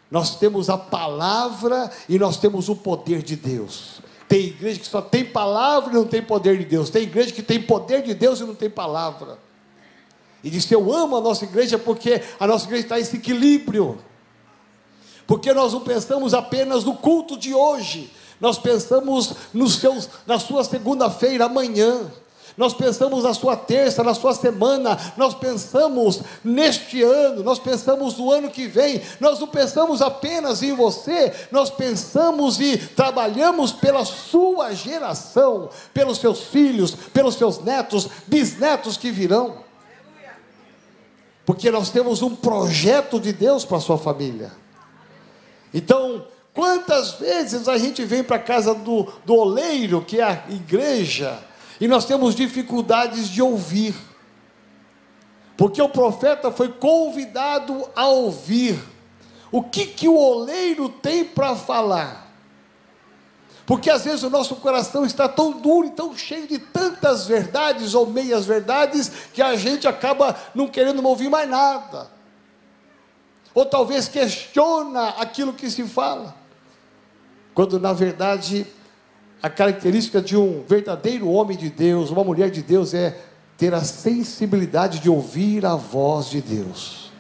Nós 0.09 0.37
temos 0.37 0.69
a 0.69 0.77
palavra 0.77 1.91
e 2.07 2.17
nós 2.17 2.37
temos 2.37 2.69
o 2.69 2.75
poder 2.75 3.21
de 3.21 3.35
Deus. 3.35 4.01
Tem 4.29 4.45
igreja 4.45 4.79
que 4.79 4.87
só 4.87 5.01
tem 5.01 5.25
palavra 5.25 5.91
e 5.91 5.95
não 5.95 6.05
tem 6.05 6.21
poder 6.21 6.57
de 6.57 6.63
Deus. 6.63 6.89
Tem 6.89 7.03
igreja 7.03 7.33
que 7.33 7.41
tem 7.41 7.61
poder 7.61 8.01
de 8.01 8.13
Deus 8.13 8.39
e 8.39 8.43
não 8.43 8.55
tem 8.55 8.69
palavra. 8.69 9.37
E 10.41 10.49
disse: 10.49 10.73
Eu 10.73 10.93
amo 10.93 11.17
a 11.17 11.21
nossa 11.21 11.43
igreja 11.43 11.77
porque 11.77 12.21
a 12.39 12.47
nossa 12.47 12.65
igreja 12.65 12.83
está 12.83 12.97
esse 12.97 13.17
equilíbrio 13.17 13.97
porque 15.27 15.53
nós 15.53 15.73
não 15.73 15.81
pensamos 15.81 16.33
apenas 16.33 16.85
no 16.85 16.95
culto 16.95 17.37
de 17.37 17.53
hoje, 17.53 18.09
nós 18.39 18.57
pensamos 18.57 19.33
nos 19.53 19.75
seus, 19.75 20.09
na 20.25 20.39
sua 20.39 20.63
segunda-feira, 20.63 21.45
amanhã, 21.45 22.09
nós 22.55 22.73
pensamos 22.73 23.23
na 23.23 23.35
sua 23.35 23.55
terça, 23.55 24.03
na 24.03 24.15
sua 24.15 24.33
semana, 24.33 24.97
nós 25.15 25.35
pensamos 25.35 26.21
neste 26.43 27.03
ano, 27.03 27.43
nós 27.43 27.59
pensamos 27.59 28.17
no 28.17 28.31
ano 28.31 28.49
que 28.49 28.65
vem, 28.65 28.99
nós 29.19 29.39
não 29.39 29.47
pensamos 29.47 30.01
apenas 30.01 30.63
em 30.63 30.73
você, 30.73 31.31
nós 31.51 31.69
pensamos 31.69 32.59
e 32.59 32.77
trabalhamos 32.77 33.71
pela 33.71 34.03
sua 34.03 34.73
geração, 34.73 35.69
pelos 35.93 36.17
seus 36.17 36.45
filhos, 36.45 36.95
pelos 37.13 37.35
seus 37.35 37.59
netos, 37.59 38.09
bisnetos 38.25 38.97
que 38.97 39.11
virão. 39.11 39.67
Porque 41.45 41.69
nós 41.69 41.91
temos 41.91 42.23
um 42.23 42.35
projeto 42.35 43.19
de 43.19 43.31
Deus 43.31 43.63
para 43.63 43.77
a 43.77 43.81
sua 43.81 43.99
família. 43.99 44.51
Então, 45.73 46.25
quantas 46.53 47.13
vezes 47.13 47.67
a 47.67 47.77
gente 47.77 48.03
vem 48.03 48.23
para 48.23 48.37
a 48.37 48.39
casa 48.39 48.73
do, 48.73 49.11
do 49.25 49.35
oleiro, 49.35 50.01
que 50.01 50.19
é 50.19 50.23
a 50.23 50.43
igreja, 50.49 51.39
e 51.79 51.87
nós 51.87 52.05
temos 52.05 52.33
dificuldades 52.33 53.29
de 53.29 53.41
ouvir, 53.41 53.95
porque 55.55 55.81
o 55.81 55.89
profeta 55.89 56.51
foi 56.51 56.69
convidado 56.69 57.87
a 57.95 58.07
ouvir. 58.07 58.79
O 59.51 59.63
que, 59.63 59.85
que 59.85 60.07
o 60.07 60.15
oleiro 60.17 60.89
tem 60.89 61.23
para 61.23 61.55
falar? 61.55 62.27
Porque 63.65 63.89
às 63.89 64.05
vezes 64.05 64.23
o 64.23 64.29
nosso 64.29 64.55
coração 64.57 65.05
está 65.05 65.27
tão 65.27 65.51
duro 65.51 65.87
e 65.87 65.91
tão 65.91 66.15
cheio 66.15 66.47
de 66.47 66.57
tantas 66.57 67.27
verdades 67.27 67.93
ou 67.93 68.05
meias 68.05 68.45
verdades 68.45 69.11
que 69.33 69.41
a 69.41 69.55
gente 69.55 69.87
acaba 69.87 70.35
não 70.55 70.67
querendo 70.67 71.05
ouvir 71.05 71.29
mais 71.29 71.49
nada 71.49 72.16
ou 73.57 73.65
talvez 73.65 74.07
questiona 74.07 75.09
aquilo 75.17 75.51
que 75.51 75.67
se 75.67 75.83
fala, 75.85 76.35
quando 77.55 77.79
na 77.79 77.91
verdade 77.91 78.67
a 79.41 79.49
característica 79.49 80.21
de 80.21 80.37
um 80.37 80.63
verdadeiro 80.67 81.27
homem 81.27 81.57
de 81.57 81.67
Deus, 81.67 82.11
uma 82.11 82.23
mulher 82.23 82.51
de 82.51 82.61
Deus, 82.61 82.93
é 82.93 83.19
ter 83.57 83.73
a 83.73 83.83
sensibilidade 83.83 84.99
de 84.99 85.09
ouvir 85.09 85.65
a 85.65 85.73
voz 85.73 86.29
de 86.29 86.39
Deus. 86.39 87.11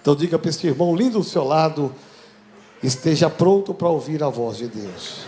Então 0.00 0.16
diga 0.16 0.38
para 0.38 0.48
esse 0.48 0.66
irmão 0.66 0.96
lindo 0.96 1.18
do 1.18 1.24
seu 1.24 1.44
lado, 1.44 1.94
esteja 2.82 3.28
pronto 3.28 3.74
para 3.74 3.90
ouvir 3.90 4.22
a 4.22 4.30
voz 4.30 4.56
de 4.56 4.66
Deus. 4.66 5.26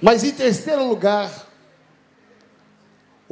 Mas 0.00 0.24
em 0.24 0.32
terceiro 0.32 0.88
lugar, 0.88 1.51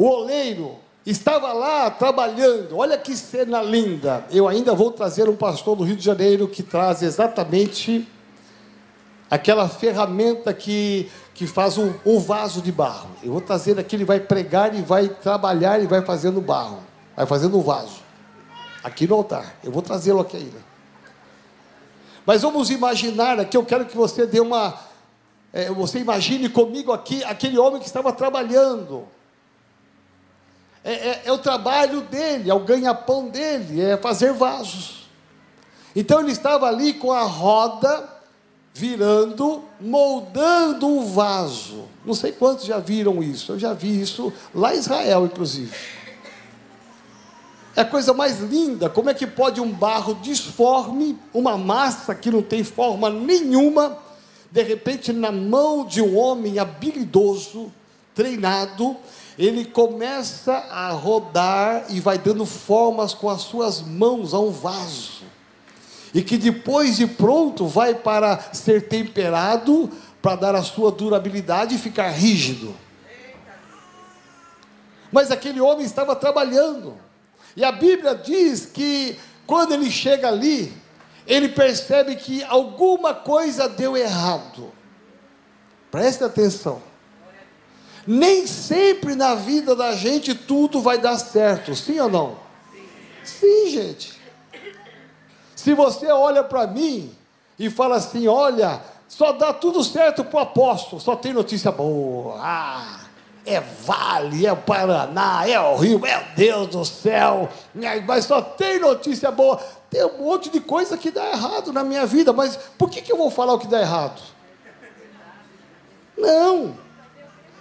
o 0.00 0.06
oleiro 0.06 0.78
estava 1.04 1.52
lá 1.52 1.90
trabalhando. 1.90 2.78
Olha 2.78 2.96
que 2.96 3.14
cena 3.14 3.60
linda. 3.60 4.24
Eu 4.30 4.48
ainda 4.48 4.74
vou 4.74 4.90
trazer 4.90 5.28
um 5.28 5.36
pastor 5.36 5.76
do 5.76 5.84
Rio 5.84 5.94
de 5.94 6.02
Janeiro 6.02 6.48
que 6.48 6.62
traz 6.62 7.02
exatamente 7.02 8.08
aquela 9.30 9.68
ferramenta 9.68 10.54
que, 10.54 11.10
que 11.34 11.46
faz 11.46 11.76
um, 11.76 12.18
vaso 12.18 12.62
de 12.62 12.72
barro. 12.72 13.10
Eu 13.22 13.32
vou 13.32 13.42
trazer 13.42 13.78
aqui, 13.78 13.94
ele 13.94 14.06
vai 14.06 14.18
pregar 14.18 14.74
e 14.74 14.80
vai 14.80 15.06
trabalhar 15.06 15.82
e 15.82 15.86
vai 15.86 16.00
fazendo 16.00 16.40
barro, 16.40 16.78
vai 17.14 17.26
fazendo 17.26 17.58
um 17.58 17.62
vaso. 17.62 18.00
Aqui 18.82 19.06
no 19.06 19.16
altar. 19.16 19.56
Eu 19.62 19.70
vou 19.70 19.82
trazê-lo 19.82 20.20
aqui 20.20 20.38
ainda. 20.38 20.64
Mas 22.24 22.40
vamos 22.40 22.70
imaginar 22.70 23.38
aqui, 23.38 23.54
eu 23.54 23.66
quero 23.66 23.84
que 23.84 23.94
você 23.94 24.26
dê 24.26 24.40
uma. 24.40 24.80
É, 25.52 25.70
você 25.70 25.98
imagine 25.98 26.48
comigo 26.48 26.90
aqui 26.90 27.22
aquele 27.22 27.58
homem 27.58 27.80
que 27.80 27.86
estava 27.86 28.10
trabalhando. 28.14 29.06
É, 30.82 30.92
é, 30.92 31.22
é 31.26 31.32
o 31.32 31.38
trabalho 31.38 32.00
dele, 32.02 32.50
é 32.50 32.54
o 32.54 32.60
ganha-pão 32.60 33.28
dele, 33.28 33.80
é 33.82 33.96
fazer 33.96 34.32
vasos. 34.32 35.08
Então 35.94 36.20
ele 36.20 36.32
estava 36.32 36.66
ali 36.66 36.94
com 36.94 37.12
a 37.12 37.22
roda 37.22 38.08
virando, 38.72 39.64
moldando 39.80 40.86
um 40.86 41.04
vaso. 41.12 41.84
Não 42.04 42.14
sei 42.14 42.32
quantos 42.32 42.64
já 42.64 42.78
viram 42.78 43.22
isso. 43.22 43.52
Eu 43.52 43.58
já 43.58 43.74
vi 43.74 44.00
isso 44.00 44.32
lá 44.54 44.74
em 44.74 44.78
Israel, 44.78 45.26
inclusive. 45.26 45.74
É 47.76 47.82
a 47.82 47.84
coisa 47.84 48.12
mais 48.12 48.40
linda. 48.40 48.88
Como 48.88 49.10
é 49.10 49.14
que 49.14 49.26
pode 49.26 49.60
um 49.60 49.70
barro 49.70 50.14
disforme, 50.14 51.18
uma 51.32 51.58
massa 51.58 52.14
que 52.14 52.30
não 52.30 52.42
tem 52.42 52.64
forma 52.64 53.10
nenhuma, 53.10 53.98
de 54.50 54.62
repente 54.62 55.12
na 55.12 55.30
mão 55.30 55.84
de 55.84 56.00
um 56.00 56.16
homem 56.16 56.58
habilidoso, 56.58 57.72
treinado, 58.14 58.96
ele 59.38 59.64
começa 59.64 60.52
a 60.52 60.90
rodar 60.90 61.86
e 61.88 62.00
vai 62.00 62.18
dando 62.18 62.44
formas 62.44 63.14
com 63.14 63.28
as 63.28 63.42
suas 63.42 63.80
mãos 63.80 64.34
a 64.34 64.40
um 64.40 64.50
vaso. 64.50 65.22
E 66.12 66.22
que 66.22 66.36
depois 66.36 66.96
de 66.96 67.06
pronto 67.06 67.66
vai 67.66 67.94
para 67.94 68.52
ser 68.52 68.88
temperado, 68.88 69.90
para 70.20 70.36
dar 70.36 70.54
a 70.54 70.62
sua 70.62 70.90
durabilidade 70.90 71.74
e 71.74 71.78
ficar 71.78 72.10
rígido. 72.10 72.74
Mas 75.12 75.30
aquele 75.30 75.60
homem 75.60 75.84
estava 75.84 76.14
trabalhando. 76.14 76.96
E 77.56 77.64
a 77.64 77.72
Bíblia 77.72 78.14
diz 78.14 78.66
que 78.66 79.18
quando 79.46 79.72
ele 79.72 79.90
chega 79.90 80.28
ali, 80.28 80.72
ele 81.26 81.48
percebe 81.48 82.16
que 82.16 82.42
alguma 82.44 83.14
coisa 83.14 83.68
deu 83.68 83.96
errado. 83.96 84.72
Preste 85.90 86.22
atenção. 86.22 86.89
Nem 88.12 88.44
sempre 88.44 89.14
na 89.14 89.36
vida 89.36 89.76
da 89.76 89.92
gente 89.92 90.34
tudo 90.34 90.80
vai 90.80 90.98
dar 90.98 91.16
certo, 91.16 91.76
sim 91.76 92.00
ou 92.00 92.08
não? 92.08 92.36
Sim, 93.22 93.70
gente. 93.70 94.20
Se 95.54 95.74
você 95.74 96.08
olha 96.08 96.42
para 96.42 96.66
mim 96.66 97.14
e 97.56 97.70
fala 97.70 97.98
assim: 97.98 98.26
olha, 98.26 98.82
só 99.06 99.30
dá 99.30 99.52
tudo 99.52 99.84
certo 99.84 100.24
para 100.24 100.40
o 100.40 100.42
apóstolo, 100.42 101.00
só 101.00 101.14
tem 101.14 101.32
notícia 101.32 101.70
boa. 101.70 102.34
Ah, 102.40 102.98
é 103.46 103.60
Vale, 103.60 104.44
é 104.44 104.56
Paraná, 104.56 105.48
é 105.48 105.60
o 105.60 105.76
Rio, 105.76 106.00
meu 106.00 106.20
Deus 106.34 106.66
do 106.66 106.84
céu, 106.84 107.48
mas 108.08 108.24
só 108.24 108.42
tem 108.42 108.80
notícia 108.80 109.30
boa. 109.30 109.56
Tem 109.88 110.04
um 110.04 110.24
monte 110.24 110.50
de 110.50 110.58
coisa 110.58 110.98
que 110.98 111.12
dá 111.12 111.30
errado 111.30 111.72
na 111.72 111.84
minha 111.84 112.04
vida, 112.06 112.32
mas 112.32 112.56
por 112.76 112.90
que, 112.90 113.02
que 113.02 113.12
eu 113.12 113.16
vou 113.16 113.30
falar 113.30 113.52
o 113.54 113.58
que 113.60 113.68
dá 113.68 113.80
errado? 113.80 114.20
Não, 116.18 116.74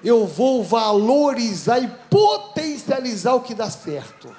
eu 0.04 0.26
vou 0.26 0.64
valorizar 0.64 1.80
e 1.80 1.88
potencializar 2.10 3.34
o 3.34 3.42
que 3.42 3.54
dá 3.54 3.70
certo. 3.70 4.34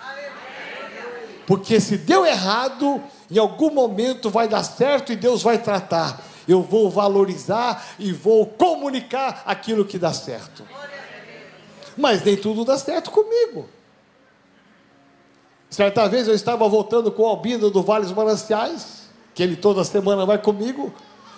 Porque 1.46 1.80
se 1.80 1.96
deu 1.96 2.24
errado, 2.24 3.02
em 3.30 3.38
algum 3.38 3.70
momento 3.70 4.30
vai 4.30 4.48
dar 4.48 4.62
certo 4.62 5.12
e 5.12 5.16
Deus 5.16 5.42
vai 5.42 5.58
tratar. 5.58 6.22
Eu 6.46 6.62
vou 6.62 6.90
valorizar 6.90 7.84
e 7.98 8.12
vou 8.12 8.46
comunicar 8.46 9.42
aquilo 9.46 9.84
que 9.84 9.98
dá 9.98 10.12
certo 10.12 10.64
mas 12.00 12.24
nem 12.24 12.36
tudo 12.36 12.64
dá 12.64 12.78
certo 12.78 13.10
comigo. 13.10 13.68
Certa 15.68 16.08
vez 16.08 16.26
eu 16.26 16.34
estava 16.34 16.68
voltando 16.68 17.12
com 17.12 17.22
o 17.22 17.26
Albino 17.26 17.70
do 17.70 17.82
Vale 17.82 18.04
dos 18.04 18.14
Mananciais, 18.14 19.08
que 19.34 19.42
ele 19.42 19.54
toda 19.54 19.84
semana 19.84 20.26
vai 20.26 20.38
comigo, 20.38 20.92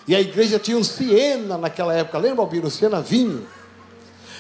e 0.06 0.14
a 0.14 0.20
igreja 0.20 0.58
tinha 0.58 0.78
um 0.78 0.85
Siena 0.85 1.58
naquela 1.58 1.92
época, 1.94 2.16
lembra, 2.18 2.42
Albino? 2.42 2.70
Siena 2.70 3.00
vinho. 3.00 3.46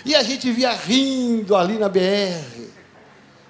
E 0.04 0.14
a 0.14 0.22
gente 0.22 0.50
via 0.50 0.72
rindo 0.72 1.56
ali 1.56 1.78
na 1.78 1.88
BR. 1.88 2.70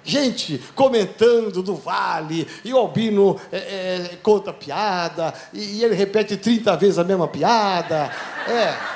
Gente 0.05 0.61
comentando 0.75 1.63
do 1.63 1.75
vale, 1.75 2.45
e 2.65 2.73
o 2.73 2.77
Albino 2.77 3.39
é, 3.49 3.57
é, 3.57 4.17
conta 4.21 4.51
piada, 4.51 5.33
e, 5.53 5.77
e 5.77 5.83
ele 5.83 5.95
repete 5.95 6.35
30 6.35 6.75
vezes 6.75 6.99
a 6.99 7.05
mesma 7.05 7.25
piada. 7.25 8.11
É 8.45 8.93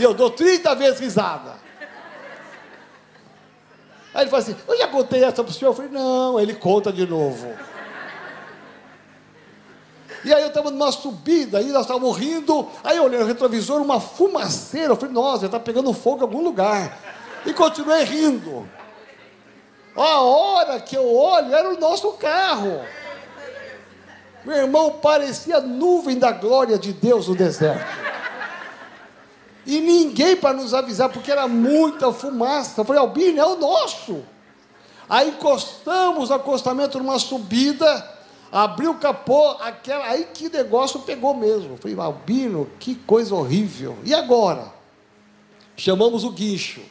e 0.00 0.02
eu 0.02 0.14
dou 0.14 0.30
30 0.30 0.74
vezes 0.76 0.98
risada. 0.98 1.56
Aí 4.14 4.22
ele 4.22 4.30
fala 4.30 4.42
assim: 4.42 4.56
Eu 4.66 4.78
já 4.78 4.88
contei 4.88 5.22
essa 5.22 5.44
para 5.44 5.50
o 5.50 5.52
senhor? 5.52 5.72
Eu 5.72 5.74
falei: 5.74 5.90
Não, 5.90 6.40
ele 6.40 6.54
conta 6.54 6.90
de 6.90 7.06
novo. 7.06 7.54
E 10.24 10.34
aí 10.34 10.42
eu 10.42 10.48
estava 10.48 10.70
numa 10.70 10.92
subida, 10.92 11.58
aí 11.58 11.66
nós 11.66 11.82
estávamos 11.82 12.16
rindo, 12.16 12.68
aí 12.84 12.98
eu 12.98 13.04
olhei 13.04 13.18
no 13.18 13.26
retrovisor, 13.26 13.80
uma 13.80 14.00
fumaceira, 14.00 14.88
eu 14.88 14.96
falei, 14.96 15.14
nossa, 15.14 15.46
está 15.46 15.58
pegando 15.58 15.92
fogo 15.94 16.18
em 16.18 16.22
algum 16.22 16.42
lugar. 16.42 16.98
E 17.46 17.54
continuei 17.54 18.04
rindo. 18.04 18.68
A 19.96 20.20
hora 20.20 20.78
que 20.78 20.96
eu 20.96 21.14
olho, 21.14 21.54
era 21.54 21.68
o 21.70 21.78
nosso 21.78 22.12
carro. 22.12 22.80
Meu 24.44 24.56
irmão, 24.56 24.92
parecia 24.92 25.60
nuvem 25.60 26.18
da 26.18 26.32
glória 26.32 26.78
de 26.78 26.92
Deus 26.92 27.28
no 27.28 27.34
deserto. 27.34 27.84
E 29.66 29.80
ninguém 29.80 30.36
para 30.36 30.54
nos 30.54 30.72
avisar, 30.72 31.10
porque 31.10 31.30
era 31.30 31.46
muita 31.46 32.12
fumaça. 32.12 32.80
Eu 32.80 32.84
falei, 32.84 33.00
Albino, 33.00 33.40
é 33.40 33.46
o 33.46 33.56
nosso. 33.56 34.22
Aí 35.08 35.28
encostamos 35.28 36.30
o 36.30 36.34
acostamento 36.34 36.98
numa 36.98 37.18
subida, 37.18 38.08
abriu 38.52 38.92
o 38.92 38.98
capô, 38.98 39.50
aquela, 39.60 40.04
aí 40.06 40.24
que 40.32 40.48
negócio 40.48 41.00
pegou 41.00 41.34
mesmo. 41.34 41.76
Falei, 41.76 41.96
Albino, 41.98 42.68
que 42.78 42.94
coisa 42.94 43.34
horrível. 43.34 43.96
E 44.04 44.14
agora? 44.14 44.72
Chamamos 45.76 46.24
o 46.24 46.30
guincho. 46.30 46.82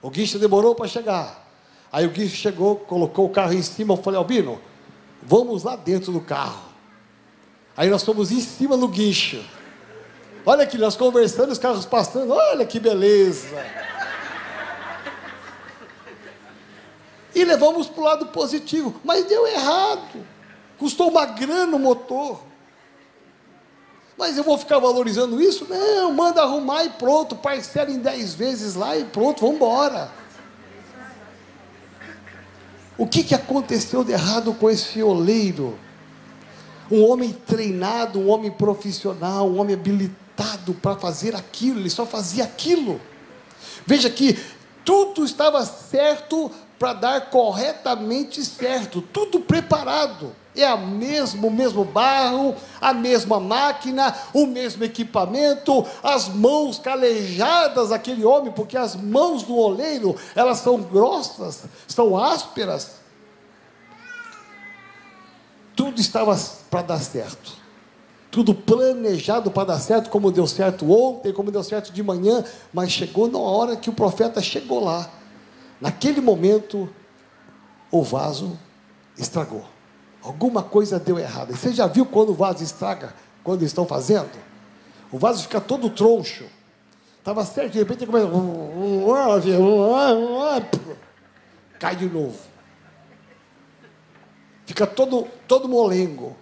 O 0.00 0.10
guincho 0.10 0.38
demorou 0.38 0.74
para 0.74 0.88
chegar. 0.88 1.48
Aí 1.90 2.06
o 2.06 2.10
guincho 2.10 2.36
chegou, 2.36 2.76
colocou 2.76 3.26
o 3.26 3.30
carro 3.30 3.52
em 3.52 3.62
cima. 3.62 3.94
Eu 3.94 4.02
falei, 4.02 4.18
Albino, 4.18 4.60
vamos 5.22 5.62
lá 5.62 5.76
dentro 5.76 6.12
do 6.12 6.20
carro. 6.20 6.72
Aí 7.76 7.88
nós 7.88 8.02
fomos 8.02 8.30
em 8.30 8.40
cima 8.40 8.76
do 8.76 8.88
guincho. 8.88 9.42
Olha 10.44 10.64
aqui, 10.64 10.76
nós 10.76 10.96
conversando, 10.96 11.52
os 11.52 11.58
carros 11.58 11.86
passando, 11.86 12.32
olha 12.32 12.66
que 12.66 12.80
beleza. 12.80 13.48
E 17.34 17.44
levamos 17.44 17.88
para 17.88 18.00
o 18.00 18.04
lado 18.04 18.26
positivo, 18.26 19.00
mas 19.04 19.24
deu 19.24 19.46
errado. 19.46 20.26
Custou 20.82 21.10
uma 21.10 21.24
grana 21.24 21.76
o 21.76 21.78
motor. 21.78 22.40
Mas 24.18 24.36
eu 24.36 24.42
vou 24.42 24.58
ficar 24.58 24.80
valorizando 24.80 25.40
isso? 25.40 25.64
Não, 25.70 26.12
manda 26.12 26.42
arrumar 26.42 26.82
e 26.82 26.90
pronto, 26.90 27.36
parcela 27.36 27.88
em 27.88 28.00
dez 28.00 28.34
vezes 28.34 28.74
lá 28.74 28.96
e 28.98 29.04
pronto, 29.04 29.42
vamos 29.42 29.54
embora. 29.58 30.10
O 32.98 33.06
que, 33.06 33.22
que 33.22 33.32
aconteceu 33.32 34.02
de 34.02 34.10
errado 34.10 34.52
com 34.54 34.68
esse 34.68 35.00
oleiro? 35.00 35.78
Um 36.90 37.08
homem 37.08 37.32
treinado, 37.32 38.18
um 38.18 38.28
homem 38.28 38.50
profissional, 38.50 39.48
um 39.48 39.60
homem 39.60 39.76
habilitado 39.76 40.74
para 40.74 40.96
fazer 40.96 41.36
aquilo, 41.36 41.78
ele 41.78 41.90
só 41.90 42.04
fazia 42.04 42.42
aquilo. 42.42 43.00
Veja 43.86 44.10
que 44.10 44.36
tudo 44.84 45.24
estava 45.24 45.64
certo 45.64 46.50
para 46.82 46.94
dar 46.94 47.30
corretamente 47.30 48.44
certo, 48.44 49.00
tudo 49.00 49.38
preparado. 49.38 50.34
É 50.52 50.66
a 50.66 50.76
mesmo, 50.76 51.46
o 51.46 51.50
mesmo 51.50 51.84
barro, 51.84 52.56
a 52.80 52.92
mesma 52.92 53.38
máquina, 53.38 54.12
o 54.34 54.46
mesmo 54.48 54.82
equipamento, 54.82 55.86
as 56.02 56.28
mãos 56.28 56.80
calejadas 56.80 57.90
daquele 57.90 58.24
homem, 58.24 58.50
porque 58.50 58.76
as 58.76 58.96
mãos 58.96 59.44
do 59.44 59.56
oleiro, 59.56 60.16
elas 60.34 60.58
são 60.58 60.82
grossas, 60.82 61.66
são 61.86 62.18
ásperas. 62.18 62.96
Tudo 65.76 66.00
estava 66.00 66.36
para 66.68 66.82
dar 66.82 66.98
certo 66.98 67.62
tudo 68.28 68.54
planejado 68.54 69.50
para 69.50 69.74
dar 69.74 69.78
certo, 69.78 70.08
como 70.08 70.32
deu 70.32 70.46
certo 70.46 70.90
ontem, 70.90 71.34
como 71.34 71.50
deu 71.50 71.62
certo 71.62 71.92
de 71.92 72.02
manhã, 72.02 72.42
mas 72.72 72.90
chegou 72.90 73.28
na 73.28 73.38
hora 73.38 73.76
que 73.76 73.90
o 73.90 73.92
profeta 73.92 74.40
chegou 74.40 74.82
lá. 74.82 75.21
Naquele 75.82 76.20
momento, 76.20 76.88
o 77.90 78.04
vaso 78.04 78.56
estragou. 79.18 79.64
Alguma 80.22 80.62
coisa 80.62 80.96
deu 80.96 81.18
errado. 81.18 81.56
Você 81.56 81.72
já 81.72 81.88
viu 81.88 82.06
quando 82.06 82.28
o 82.30 82.34
vaso 82.34 82.62
estraga, 82.62 83.12
quando 83.42 83.64
estão 83.64 83.84
fazendo? 83.84 84.30
O 85.10 85.18
vaso 85.18 85.42
fica 85.42 85.60
todo 85.60 85.90
troncho. 85.90 86.44
Estava 87.18 87.44
certo, 87.44 87.72
de 87.72 87.80
repente 87.80 88.06
começa. 88.06 88.28
Cai 91.80 91.96
de 91.96 92.08
novo. 92.08 92.38
Fica 94.64 94.86
todo, 94.86 95.26
todo 95.48 95.68
molengo. 95.68 96.36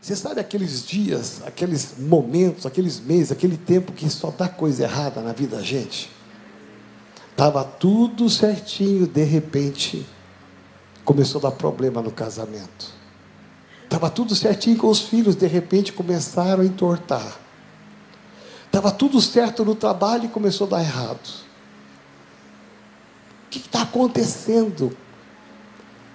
Você 0.00 0.16
sabe 0.16 0.40
aqueles 0.40 0.84
dias, 0.84 1.40
aqueles 1.46 1.96
momentos, 1.96 2.66
aqueles 2.66 2.98
meses, 2.98 3.30
aquele 3.30 3.56
tempo 3.56 3.92
que 3.92 4.10
só 4.10 4.32
dá 4.32 4.48
coisa 4.48 4.82
errada 4.82 5.20
na 5.20 5.32
vida 5.32 5.56
da 5.56 5.62
gente? 5.62 6.15
Estava 7.36 7.62
tudo 7.62 8.30
certinho, 8.30 9.06
de 9.06 9.22
repente 9.22 10.06
começou 11.04 11.38
a 11.38 11.50
dar 11.50 11.50
problema 11.50 12.00
no 12.00 12.10
casamento. 12.10 12.94
Estava 13.84 14.08
tudo 14.08 14.34
certinho 14.34 14.78
com 14.78 14.86
os 14.86 15.02
filhos, 15.02 15.36
de 15.36 15.46
repente 15.46 15.92
começaram 15.92 16.62
a 16.62 16.64
entortar. 16.64 17.38
Estava 18.64 18.90
tudo 18.90 19.20
certo 19.20 19.66
no 19.66 19.74
trabalho 19.74 20.24
e 20.24 20.28
começou 20.28 20.66
a 20.66 20.70
dar 20.70 20.80
errado. 20.80 21.28
O 23.44 23.50
que 23.50 23.58
está 23.58 23.82
acontecendo? 23.82 24.96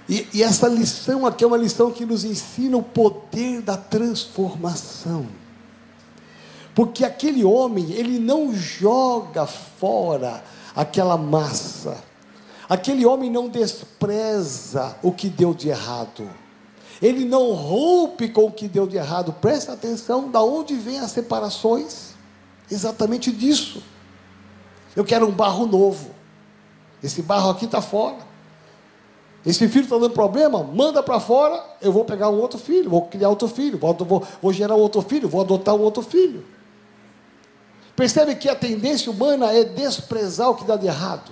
E, 0.10 0.28
e 0.34 0.42
essa 0.42 0.68
lição 0.68 1.28
aqui 1.28 1.44
é 1.44 1.48
uma 1.48 1.56
lição 1.56 1.92
que 1.92 2.04
nos 2.04 2.26
ensina 2.26 2.78
o 2.78 2.82
poder 2.84 3.62
da 3.62 3.78
transformação. 3.78 5.28
Porque 6.74 7.06
aquele 7.06 7.44
homem, 7.44 7.92
ele 7.92 8.18
não 8.18 8.56
joga 8.56 9.46
fora 9.46 10.44
aquela 10.76 11.18
massa. 11.18 11.98
Aquele 12.70 13.06
homem 13.06 13.30
não 13.30 13.50
despreza 13.50 14.96
o 15.04 15.12
que 15.12 15.30
deu 15.30 15.54
de 15.54 15.70
errado. 15.70 16.30
Ele 17.02 17.26
não 17.26 17.52
rompe 17.52 18.30
com 18.30 18.46
o 18.46 18.52
que 18.52 18.68
deu 18.68 18.88
de 18.88 18.96
errado. 18.96 19.34
Presta 19.34 19.74
atenção, 19.74 20.30
da 20.30 20.42
onde 20.42 20.76
vem 20.76 21.00
as 21.00 21.12
separações? 21.12 22.12
Exatamente 22.70 23.32
disso. 23.32 23.84
Eu 24.96 25.04
quero 25.04 25.28
um 25.28 25.32
barro 25.32 25.66
novo. 25.66 26.12
Esse 27.04 27.22
barro 27.22 27.50
aqui 27.50 27.66
está 27.66 27.82
fora. 27.82 28.32
Esse 29.46 29.68
filho 29.68 29.86
está 29.86 29.98
dando 29.98 30.12
problema, 30.12 30.64
manda 30.64 31.02
para 31.02 31.20
fora, 31.20 31.64
eu 31.82 31.92
vou 31.92 32.06
pegar 32.06 32.30
um 32.30 32.40
outro 32.40 32.60
filho, 32.60 32.92
vou 32.92 33.08
criar 33.08 33.28
outro 33.28 33.48
filho, 33.48 33.78
vou, 33.80 33.94
vou, 33.96 34.24
vou 34.40 34.54
gerar 34.54 34.76
outro 34.76 35.02
filho, 35.02 35.28
vou 35.28 35.42
adotar 35.42 35.74
um 35.74 35.82
outro 35.82 36.04
filho. 36.04 36.46
Percebe 38.02 38.34
que 38.34 38.50
a 38.50 38.56
tendência 38.56 39.12
humana 39.12 39.54
é 39.54 39.64
desprezar 39.64 40.50
o 40.50 40.56
que 40.56 40.64
dá 40.64 40.76
de 40.76 40.88
errado. 40.88 41.32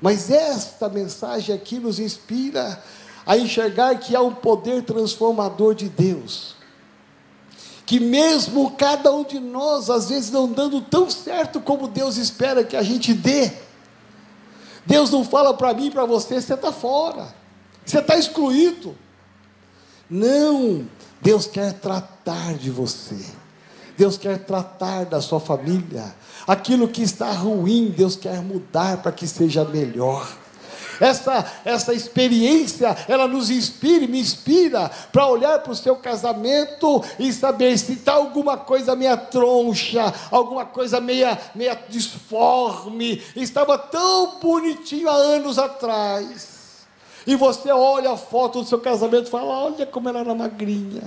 Mas 0.00 0.30
esta 0.30 0.88
mensagem 0.88 1.52
aqui 1.52 1.80
nos 1.80 1.98
inspira 1.98 2.80
a 3.26 3.36
enxergar 3.36 3.98
que 3.98 4.14
há 4.14 4.22
um 4.22 4.32
poder 4.32 4.84
transformador 4.84 5.74
de 5.74 5.88
Deus. 5.88 6.54
Que 7.84 7.98
mesmo 7.98 8.76
cada 8.78 9.12
um 9.12 9.24
de 9.24 9.40
nós, 9.40 9.90
às 9.90 10.08
vezes 10.08 10.30
não 10.30 10.46
dando 10.52 10.80
tão 10.80 11.10
certo 11.10 11.60
como 11.60 11.88
Deus 11.88 12.16
espera 12.16 12.62
que 12.62 12.76
a 12.76 12.82
gente 12.84 13.12
dê, 13.12 13.50
Deus 14.86 15.10
não 15.10 15.24
fala 15.24 15.52
para 15.52 15.74
mim 15.74 15.86
e 15.86 15.90
para 15.90 16.04
você, 16.04 16.40
você 16.40 16.54
está 16.54 16.70
fora, 16.70 17.34
você 17.84 17.98
está 17.98 18.16
excluído. 18.16 18.96
Não, 20.08 20.88
Deus 21.20 21.44
quer 21.48 21.72
tratar 21.72 22.54
de 22.54 22.70
você. 22.70 23.42
Deus 23.96 24.16
quer 24.16 24.38
tratar 24.38 25.04
da 25.04 25.20
sua 25.20 25.40
família. 25.40 26.14
Aquilo 26.46 26.88
que 26.88 27.02
está 27.02 27.30
ruim, 27.32 27.94
Deus 27.96 28.16
quer 28.16 28.40
mudar 28.42 28.98
para 28.98 29.12
que 29.12 29.26
seja 29.26 29.64
melhor. 29.64 30.26
Essa, 31.00 31.44
essa 31.64 31.92
experiência, 31.92 32.96
ela 33.08 33.26
nos 33.26 33.50
inspira, 33.50 34.06
me 34.06 34.20
inspira 34.20 34.90
para 35.12 35.26
olhar 35.26 35.58
para 35.58 35.72
o 35.72 35.76
seu 35.76 35.96
casamento 35.96 37.02
e 37.18 37.32
saber 37.32 37.76
se 37.78 37.94
está 37.94 38.12
alguma 38.12 38.56
coisa 38.56 38.94
meia 38.94 39.16
troncha, 39.16 40.12
alguma 40.30 40.64
coisa 40.64 41.00
meia, 41.00 41.38
meia 41.54 41.78
disforme, 41.88 43.22
estava 43.34 43.76
tão 43.76 44.38
bonitinho 44.40 45.08
há 45.08 45.14
anos 45.14 45.58
atrás. 45.58 46.54
E 47.26 47.34
você 47.36 47.72
olha 47.72 48.12
a 48.12 48.16
foto 48.16 48.60
do 48.60 48.68
seu 48.68 48.78
casamento 48.78 49.28
e 49.28 49.30
fala: 49.30 49.64
Olha 49.64 49.86
como 49.86 50.08
ela 50.08 50.20
era 50.20 50.34
magrinha. 50.34 51.02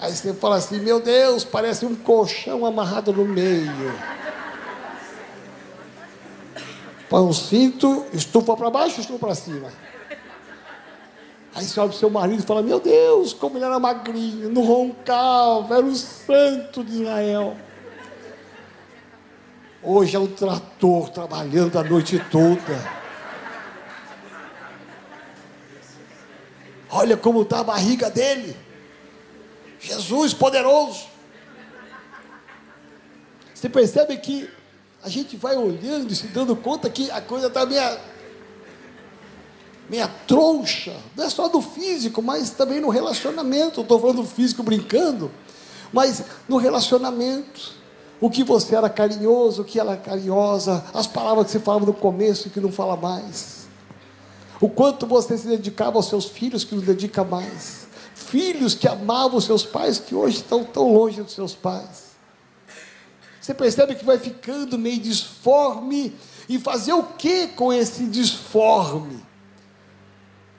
Aí 0.00 0.16
você 0.16 0.32
fala 0.32 0.56
assim: 0.56 0.80
Meu 0.80 0.98
Deus, 0.98 1.44
parece 1.44 1.84
um 1.84 1.94
colchão 1.94 2.64
amarrado 2.64 3.12
no 3.12 3.24
meio. 3.24 3.94
Põe 7.08 7.22
um 7.22 7.32
cinto, 7.32 8.06
estufa 8.12 8.56
para 8.56 8.70
baixo, 8.70 9.00
estufa 9.00 9.18
para 9.18 9.34
cima. 9.34 9.70
Aí 11.54 11.64
você 11.64 11.78
olha 11.80 11.88
para 11.90 11.96
o 11.96 11.98
seu 11.98 12.08
marido 12.08 12.42
e 12.42 12.46
fala: 12.46 12.62
Meu 12.62 12.80
Deus, 12.80 13.34
como 13.34 13.58
ele 13.58 13.64
era 13.66 13.78
magrinho, 13.78 14.48
não 14.48 14.64
roncava, 14.64 15.76
era 15.76 15.84
o 15.84 15.94
santo 15.94 16.82
de 16.82 17.02
Israel. 17.02 17.54
Hoje 19.82 20.16
é 20.16 20.18
um 20.18 20.26
trator 20.26 21.10
trabalhando 21.10 21.78
a 21.78 21.84
noite 21.84 22.18
toda. 22.30 23.00
Olha 26.90 27.16
como 27.16 27.42
está 27.42 27.60
a 27.60 27.64
barriga 27.64 28.10
dele. 28.10 28.69
Jesus 29.80 30.34
poderoso. 30.34 31.06
Você 33.54 33.68
percebe 33.68 34.16
que 34.18 34.48
a 35.02 35.08
gente 35.08 35.36
vai 35.36 35.56
olhando 35.56 36.12
e 36.12 36.16
se 36.16 36.26
dando 36.28 36.54
conta 36.54 36.88
que 36.90 37.10
a 37.10 37.20
coisa 37.20 37.46
está 37.46 37.64
meia, 37.64 37.98
meia 39.88 40.08
troncha, 40.26 40.94
não 41.16 41.24
é 41.24 41.30
só 41.30 41.48
do 41.48 41.62
físico, 41.62 42.22
mas 42.22 42.50
também 42.50 42.80
no 42.80 42.90
relacionamento. 42.90 43.80
Estou 43.80 43.98
falando 43.98 44.22
do 44.22 44.28
físico 44.28 44.62
brincando, 44.62 45.30
mas 45.92 46.22
no 46.46 46.58
relacionamento. 46.58 47.80
O 48.20 48.28
que 48.28 48.44
você 48.44 48.76
era 48.76 48.90
carinhoso, 48.90 49.62
o 49.62 49.64
que 49.64 49.80
era 49.80 49.96
carinhosa, 49.96 50.84
as 50.92 51.06
palavras 51.06 51.46
que 51.46 51.52
você 51.52 51.58
falava 51.58 51.86
no 51.86 51.94
começo 51.94 52.48
e 52.48 52.50
que 52.50 52.60
não 52.60 52.70
fala 52.70 52.94
mais. 52.94 53.66
O 54.60 54.68
quanto 54.68 55.06
você 55.06 55.38
se 55.38 55.48
dedicava 55.48 55.96
aos 55.96 56.06
seus 56.06 56.26
filhos 56.26 56.62
que 56.62 56.74
não 56.74 56.82
dedica 56.82 57.24
mais 57.24 57.79
filhos 58.28 58.74
que 58.74 58.86
amavam 58.86 59.40
seus 59.40 59.64
pais, 59.64 59.98
que 59.98 60.14
hoje 60.14 60.36
estão 60.36 60.64
tão 60.64 60.92
longe 60.92 61.22
dos 61.22 61.32
seus 61.32 61.54
pais. 61.54 62.10
Você 63.40 63.54
percebe 63.54 63.94
que 63.94 64.04
vai 64.04 64.18
ficando 64.18 64.78
meio 64.78 65.00
disforme, 65.00 66.14
e 66.50 66.58
fazer 66.58 66.92
o 66.92 67.04
que 67.04 67.46
com 67.46 67.72
esse 67.72 68.06
disforme? 68.06 69.22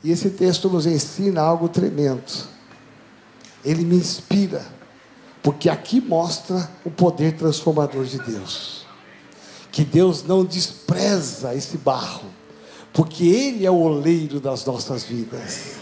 E 0.02 0.10
esse 0.10 0.30
texto 0.30 0.70
nos 0.70 0.86
ensina 0.86 1.42
algo 1.42 1.68
tremendo. 1.68 2.48
Ele 3.64 3.84
me 3.84 3.98
inspira, 3.98 4.66
porque 5.44 5.70
aqui 5.70 6.00
mostra 6.00 6.72
o 6.86 6.90
poder 6.90 7.36
transformador 7.36 8.06
de 8.06 8.20
Deus. 8.20 8.86
Que 9.70 9.84
Deus 9.84 10.24
não 10.24 10.46
despreza 10.46 11.54
esse 11.54 11.78
barro, 11.78 12.30
porque 12.94 13.26
Ele 13.26 13.66
é 13.66 13.72
o 13.72 13.78
oleiro 13.78 14.40
das 14.40 14.66
nossas 14.66 15.04
vidas. 15.04 15.81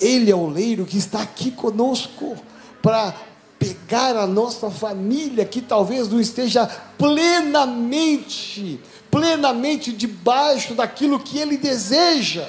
Ele 0.00 0.30
é 0.30 0.34
o 0.34 0.48
leiro 0.48 0.84
que 0.84 0.98
está 0.98 1.22
aqui 1.22 1.50
conosco 1.50 2.36
para 2.82 3.14
pegar 3.58 4.16
a 4.16 4.26
nossa 4.26 4.70
família 4.70 5.44
que 5.44 5.62
talvez 5.62 6.08
não 6.08 6.20
esteja 6.20 6.66
plenamente, 6.98 8.80
plenamente 9.10 9.92
debaixo 9.92 10.74
daquilo 10.74 11.18
que 11.18 11.38
Ele 11.38 11.56
deseja. 11.56 12.48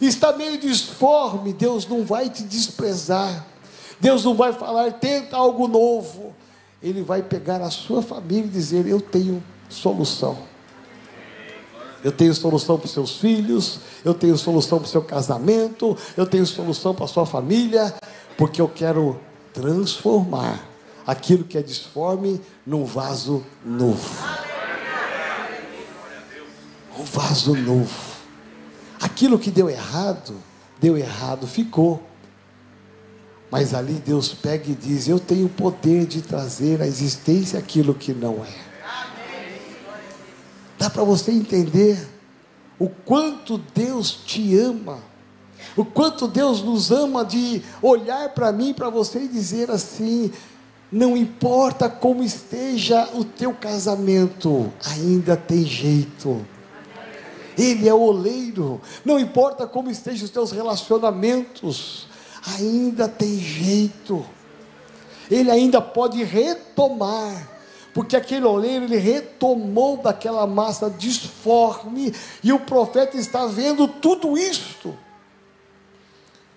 Está 0.00 0.32
meio 0.32 0.58
disforme, 0.58 1.52
Deus 1.52 1.86
não 1.86 2.04
vai 2.04 2.28
te 2.28 2.42
desprezar. 2.42 3.46
Deus 4.00 4.24
não 4.24 4.34
vai 4.34 4.52
falar, 4.52 4.92
tenta 4.92 5.36
algo 5.36 5.66
novo. 5.66 6.34
Ele 6.82 7.02
vai 7.02 7.22
pegar 7.22 7.62
a 7.62 7.70
sua 7.70 8.02
família 8.02 8.44
e 8.44 8.48
dizer: 8.48 8.86
Eu 8.86 9.00
tenho 9.00 9.42
solução. 9.68 10.36
Eu 12.04 12.12
tenho 12.12 12.34
solução 12.34 12.76
para 12.76 12.84
os 12.84 12.92
seus 12.92 13.16
filhos, 13.16 13.80
eu 14.04 14.12
tenho 14.12 14.36
solução 14.36 14.78
para 14.78 14.86
o 14.86 14.90
seu 14.90 15.00
casamento, 15.00 15.96
eu 16.14 16.26
tenho 16.26 16.44
solução 16.44 16.94
para 16.94 17.06
a 17.06 17.08
sua 17.08 17.24
família, 17.24 17.94
porque 18.36 18.60
eu 18.60 18.68
quero 18.68 19.18
transformar 19.54 20.68
aquilo 21.06 21.44
que 21.44 21.56
é 21.56 21.62
disforme 21.62 22.42
num 22.66 22.84
vaso 22.84 23.42
novo. 23.64 24.22
Um 26.98 27.04
vaso 27.04 27.56
novo. 27.56 28.14
Aquilo 29.00 29.38
que 29.38 29.50
deu 29.50 29.70
errado, 29.70 30.34
deu 30.78 30.98
errado, 30.98 31.46
ficou. 31.46 32.02
Mas 33.50 33.72
ali 33.72 33.94
Deus 33.94 34.34
pega 34.34 34.70
e 34.70 34.74
diz: 34.74 35.08
Eu 35.08 35.18
tenho 35.18 35.46
o 35.46 35.50
poder 35.50 36.04
de 36.04 36.20
trazer 36.20 36.82
à 36.82 36.86
existência 36.86 37.58
aquilo 37.58 37.94
que 37.94 38.12
não 38.12 38.44
é. 38.44 38.73
Dá 40.84 40.90
para 40.90 41.02
você 41.02 41.30
entender 41.30 41.98
o 42.78 42.90
quanto 42.90 43.56
Deus 43.56 44.10
te 44.26 44.54
ama, 44.58 44.98
o 45.74 45.82
quanto 45.82 46.28
Deus 46.28 46.62
nos 46.62 46.90
ama 46.90 47.24
de 47.24 47.62
olhar 47.80 48.28
para 48.34 48.52
mim, 48.52 48.74
para 48.74 48.90
você 48.90 49.20
e 49.20 49.28
dizer 49.28 49.70
assim: 49.70 50.30
não 50.92 51.16
importa 51.16 51.88
como 51.88 52.22
esteja 52.22 53.08
o 53.14 53.24
teu 53.24 53.54
casamento, 53.54 54.70
ainda 54.84 55.38
tem 55.38 55.64
jeito. 55.64 56.46
Ele 57.56 57.88
é 57.88 57.94
o 57.94 58.02
oleiro, 58.02 58.78
não 59.06 59.18
importa 59.18 59.66
como 59.66 59.90
estejam 59.90 60.26
os 60.26 60.30
teus 60.30 60.52
relacionamentos, 60.52 62.06
ainda 62.58 63.08
tem 63.08 63.38
jeito. 63.38 64.22
Ele 65.30 65.50
ainda 65.50 65.80
pode 65.80 66.22
retomar 66.22 67.53
porque 67.94 68.16
aquele 68.16 68.44
oleiro 68.44 68.86
ele 68.86 68.96
retomou 68.96 69.96
daquela 69.96 70.48
massa 70.48 70.90
disforme, 70.90 72.12
e 72.42 72.52
o 72.52 72.58
profeta 72.58 73.16
está 73.16 73.46
vendo 73.46 73.86
tudo 73.86 74.36
isto. 74.36 74.98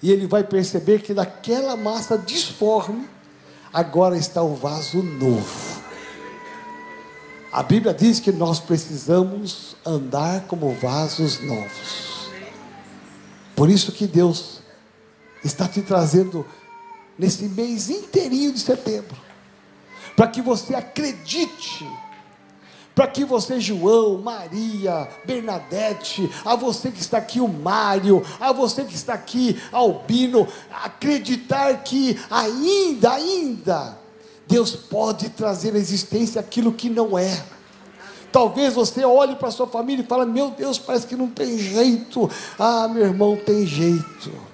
E 0.02 0.12
ele 0.12 0.26
vai 0.26 0.44
perceber 0.44 1.04
que 1.04 1.14
daquela 1.14 1.78
massa 1.78 2.18
disforme, 2.18 3.08
agora 3.72 4.18
está 4.18 4.42
um 4.42 4.56
vaso 4.56 5.04
novo. 5.04 5.78
A 7.52 7.62
Bíblia 7.62 7.94
diz 7.94 8.20
que 8.20 8.32
nós 8.32 8.60
precisamos 8.60 9.76
andar 9.86 10.42
como 10.48 10.74
vasos 10.74 11.40
novos. 11.42 12.30
Por 13.56 13.70
isso 13.70 13.92
que 13.92 14.08
Deus 14.08 14.60
está 15.44 15.68
te 15.68 15.84
trazendo 15.84 16.46
nesse 17.18 17.46
mês 17.46 17.90
inteirinho 17.90 18.52
de 18.52 18.60
setembro 18.60 19.27
para 20.18 20.28
que 20.28 20.42
você 20.42 20.74
acredite, 20.74 21.88
para 22.96 23.06
que 23.06 23.24
você, 23.24 23.60
João, 23.60 24.18
Maria, 24.18 25.08
Bernadette, 25.24 26.28
a 26.44 26.56
você 26.56 26.90
que 26.90 27.00
está 27.00 27.20
aqui, 27.20 27.40
o 27.40 27.48
Mário, 27.48 28.26
a 28.40 28.52
você 28.52 28.84
que 28.84 28.96
está 28.96 29.14
aqui, 29.14 29.62
Albino, 29.72 30.48
acreditar 30.84 31.84
que 31.84 32.20
ainda, 32.32 33.12
ainda, 33.12 34.00
Deus 34.48 34.76
pode 34.76 35.30
trazer 35.30 35.76
à 35.76 35.78
existência 35.78 36.42
aquilo 36.42 36.74
que 36.74 36.90
não 36.90 37.16
é. 37.16 37.46
Talvez 38.32 38.74
você 38.74 39.06
olhe 39.06 39.36
para 39.36 39.52
sua 39.52 39.68
família 39.68 40.02
e 40.02 40.08
fale: 40.08 40.26
Meu 40.26 40.50
Deus, 40.50 40.80
parece 40.80 41.06
que 41.06 41.16
não 41.16 41.30
tem 41.30 41.60
jeito. 41.60 42.28
Ah, 42.58 42.88
meu 42.88 43.04
irmão, 43.04 43.38
tem 43.38 43.68
jeito. 43.68 44.47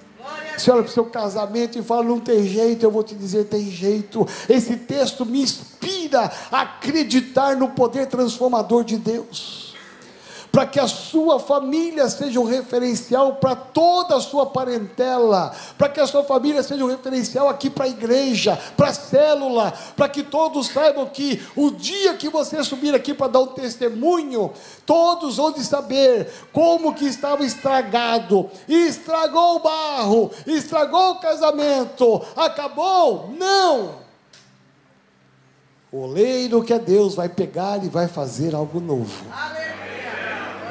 Você 0.56 0.70
olha 0.70 0.82
para 0.82 0.90
o 0.90 0.92
seu 0.92 1.04
casamento 1.06 1.78
e 1.78 1.82
fala, 1.82 2.04
não 2.04 2.20
tem 2.20 2.46
jeito, 2.46 2.84
eu 2.84 2.90
vou 2.90 3.02
te 3.02 3.14
dizer, 3.14 3.44
tem 3.44 3.70
jeito. 3.70 4.26
Esse 4.48 4.76
texto 4.76 5.26
me 5.26 5.42
inspira 5.42 6.30
a 6.50 6.62
acreditar 6.62 7.56
no 7.56 7.70
poder 7.70 8.06
transformador 8.06 8.84
de 8.84 8.96
Deus 8.96 9.63
para 10.54 10.66
que 10.66 10.78
a 10.78 10.86
sua 10.86 11.40
família 11.40 12.08
seja 12.08 12.38
um 12.38 12.44
referencial 12.44 13.34
para 13.34 13.56
toda 13.56 14.14
a 14.14 14.20
sua 14.20 14.46
parentela, 14.46 15.52
para 15.76 15.88
que 15.88 15.98
a 15.98 16.06
sua 16.06 16.22
família 16.22 16.62
seja 16.62 16.84
um 16.84 16.88
referencial 16.88 17.48
aqui 17.48 17.68
para 17.68 17.86
a 17.86 17.88
igreja, 17.88 18.56
para 18.76 18.90
a 18.90 18.94
célula, 18.94 19.74
para 19.96 20.08
que 20.08 20.22
todos 20.22 20.68
saibam 20.68 21.06
que 21.06 21.44
o 21.56 21.72
dia 21.72 22.14
que 22.14 22.28
você 22.28 22.62
subir 22.62 22.94
aqui 22.94 23.12
para 23.12 23.32
dar 23.32 23.40
um 23.40 23.48
testemunho, 23.48 24.52
todos 24.86 25.38
vão 25.38 25.52
saber 25.56 26.30
como 26.52 26.94
que 26.94 27.04
estava 27.04 27.44
estragado, 27.44 28.48
estragou 28.68 29.56
o 29.56 29.58
barro, 29.58 30.30
estragou 30.46 31.14
o 31.14 31.18
casamento, 31.18 32.22
acabou? 32.36 33.34
Não! 33.36 34.04
O 35.90 36.02
oleiro 36.02 36.62
que 36.62 36.72
é 36.72 36.78
Deus 36.78 37.16
vai 37.16 37.28
pegar 37.28 37.84
e 37.84 37.88
vai 37.88 38.06
fazer 38.06 38.54
algo 38.54 38.78
novo. 38.78 39.24
Aleluia 39.32 39.83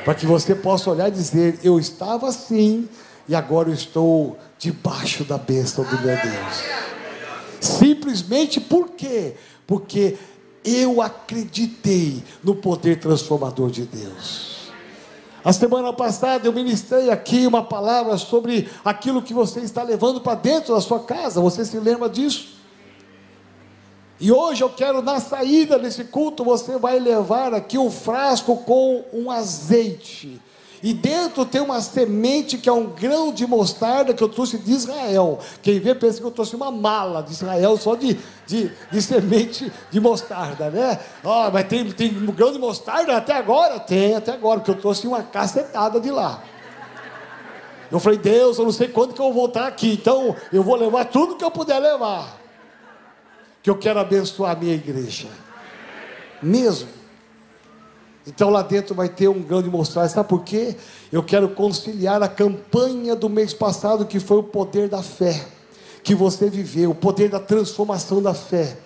para 0.03 0.15
que 0.15 0.25
você 0.25 0.53
possa 0.53 0.89
olhar 0.89 1.07
e 1.07 1.11
dizer: 1.11 1.59
Eu 1.63 1.79
estava 1.79 2.27
assim 2.27 2.87
e 3.27 3.35
agora 3.35 3.69
eu 3.69 3.73
estou 3.73 4.37
debaixo 4.57 5.23
da 5.23 5.37
bênção 5.37 5.83
do 5.83 6.01
meu 6.01 6.15
Deus. 6.15 6.63
Simplesmente 7.59 8.59
por 8.59 8.89
quê? 8.89 9.35
Porque 9.65 10.17
eu 10.63 11.01
acreditei 11.01 12.23
no 12.43 12.55
poder 12.55 12.99
transformador 12.99 13.69
de 13.69 13.85
Deus. 13.85 14.53
A 15.43 15.51
semana 15.51 15.91
passada 15.91 16.47
eu 16.47 16.53
ministrei 16.53 17.09
aqui 17.09 17.45
uma 17.45 17.63
palavra 17.63 18.17
sobre 18.17 18.69
aquilo 18.83 19.21
que 19.21 19.33
você 19.33 19.59
está 19.59 19.83
levando 19.83 20.21
para 20.21 20.35
dentro 20.35 20.73
da 20.73 20.79
sua 20.79 21.01
casa. 21.01 21.41
Você 21.41 21.65
se 21.65 21.77
lembra 21.77 22.09
disso? 22.09 22.62
E 24.19 24.31
hoje 24.31 24.63
eu 24.63 24.69
quero, 24.69 25.01
na 25.01 25.19
saída 25.19 25.79
desse 25.79 26.03
culto, 26.05 26.43
você 26.43 26.77
vai 26.77 26.99
levar 26.99 27.53
aqui 27.53 27.77
um 27.77 27.89
frasco 27.89 28.57
com 28.57 29.03
um 29.11 29.29
azeite. 29.29 30.39
E 30.83 30.93
dentro 30.93 31.45
tem 31.45 31.61
uma 31.61 31.81
semente 31.81 32.57
que 32.57 32.67
é 32.67 32.71
um 32.71 32.87
grão 32.87 33.31
de 33.31 33.47
mostarda 33.47 34.13
que 34.13 34.21
eu 34.21 34.27
trouxe 34.27 34.57
de 34.57 34.71
Israel. 34.71 35.39
Quem 35.61 35.79
vê 35.79 35.95
pensa 35.95 36.19
que 36.19 36.25
eu 36.25 36.31
trouxe 36.31 36.57
uma 36.57 36.69
mala 36.71 37.23
de 37.23 37.31
Israel 37.31 37.77
só 37.77 37.95
de, 37.95 38.19
de, 38.45 38.69
de 38.91 39.01
semente 39.01 39.71
de 39.89 39.99
mostarda, 40.01 40.69
né? 40.69 40.99
Oh, 41.23 41.49
mas 41.51 41.67
tem, 41.67 41.89
tem 41.89 42.09
um 42.09 42.33
grão 42.33 42.51
de 42.51 42.59
mostarda 42.59 43.15
até 43.15 43.33
agora? 43.33 43.79
Tem, 43.79 44.13
até 44.13 44.33
agora, 44.33 44.59
porque 44.59 44.71
eu 44.71 44.81
trouxe 44.81 45.07
uma 45.07 45.23
cacetada 45.23 46.01
de 46.01 46.11
lá. 46.11 46.43
Eu 47.89 47.99
falei, 47.99 48.19
Deus, 48.19 48.57
eu 48.57 48.65
não 48.65 48.71
sei 48.73 48.89
quando 48.89 49.13
que 49.13 49.21
eu 49.21 49.25
vou 49.25 49.33
voltar 49.33 49.67
aqui, 49.67 49.93
então 49.93 50.35
eu 50.51 50.63
vou 50.63 50.75
levar 50.75 51.05
tudo 51.05 51.37
que 51.37 51.45
eu 51.45 51.51
puder 51.51 51.79
levar 51.79 52.42
que 53.63 53.69
eu 53.69 53.77
quero 53.77 53.97
abençoar 53.97 54.51
a 54.51 54.55
minha 54.59 54.75
igreja. 54.75 55.29
Mesmo. 56.41 56.89
Então 58.27 58.49
lá 58.49 58.61
dentro 58.61 58.93
vai 58.93 59.07
ter 59.07 59.29
um 59.29 59.41
grão 59.41 59.63
de 59.63 59.69
mostrar. 59.69 60.07
Sabe 60.09 60.27
por 60.27 60.43
quê? 60.43 60.75
Eu 61.09 61.23
quero 61.23 61.47
conciliar 61.49 62.21
a 62.21 62.27
campanha 62.27 63.15
do 63.15 63.29
mês 63.29 63.53
passado, 63.53 64.05
que 64.05 64.19
foi 64.19 64.37
o 64.37 64.43
poder 64.43 64.89
da 64.89 65.01
fé, 65.01 65.45
que 66.03 66.13
você 66.13 66.49
viveu, 66.49 66.91
o 66.91 66.95
poder 66.95 67.29
da 67.29 67.39
transformação 67.39 68.21
da 68.21 68.33
fé, 68.33 68.77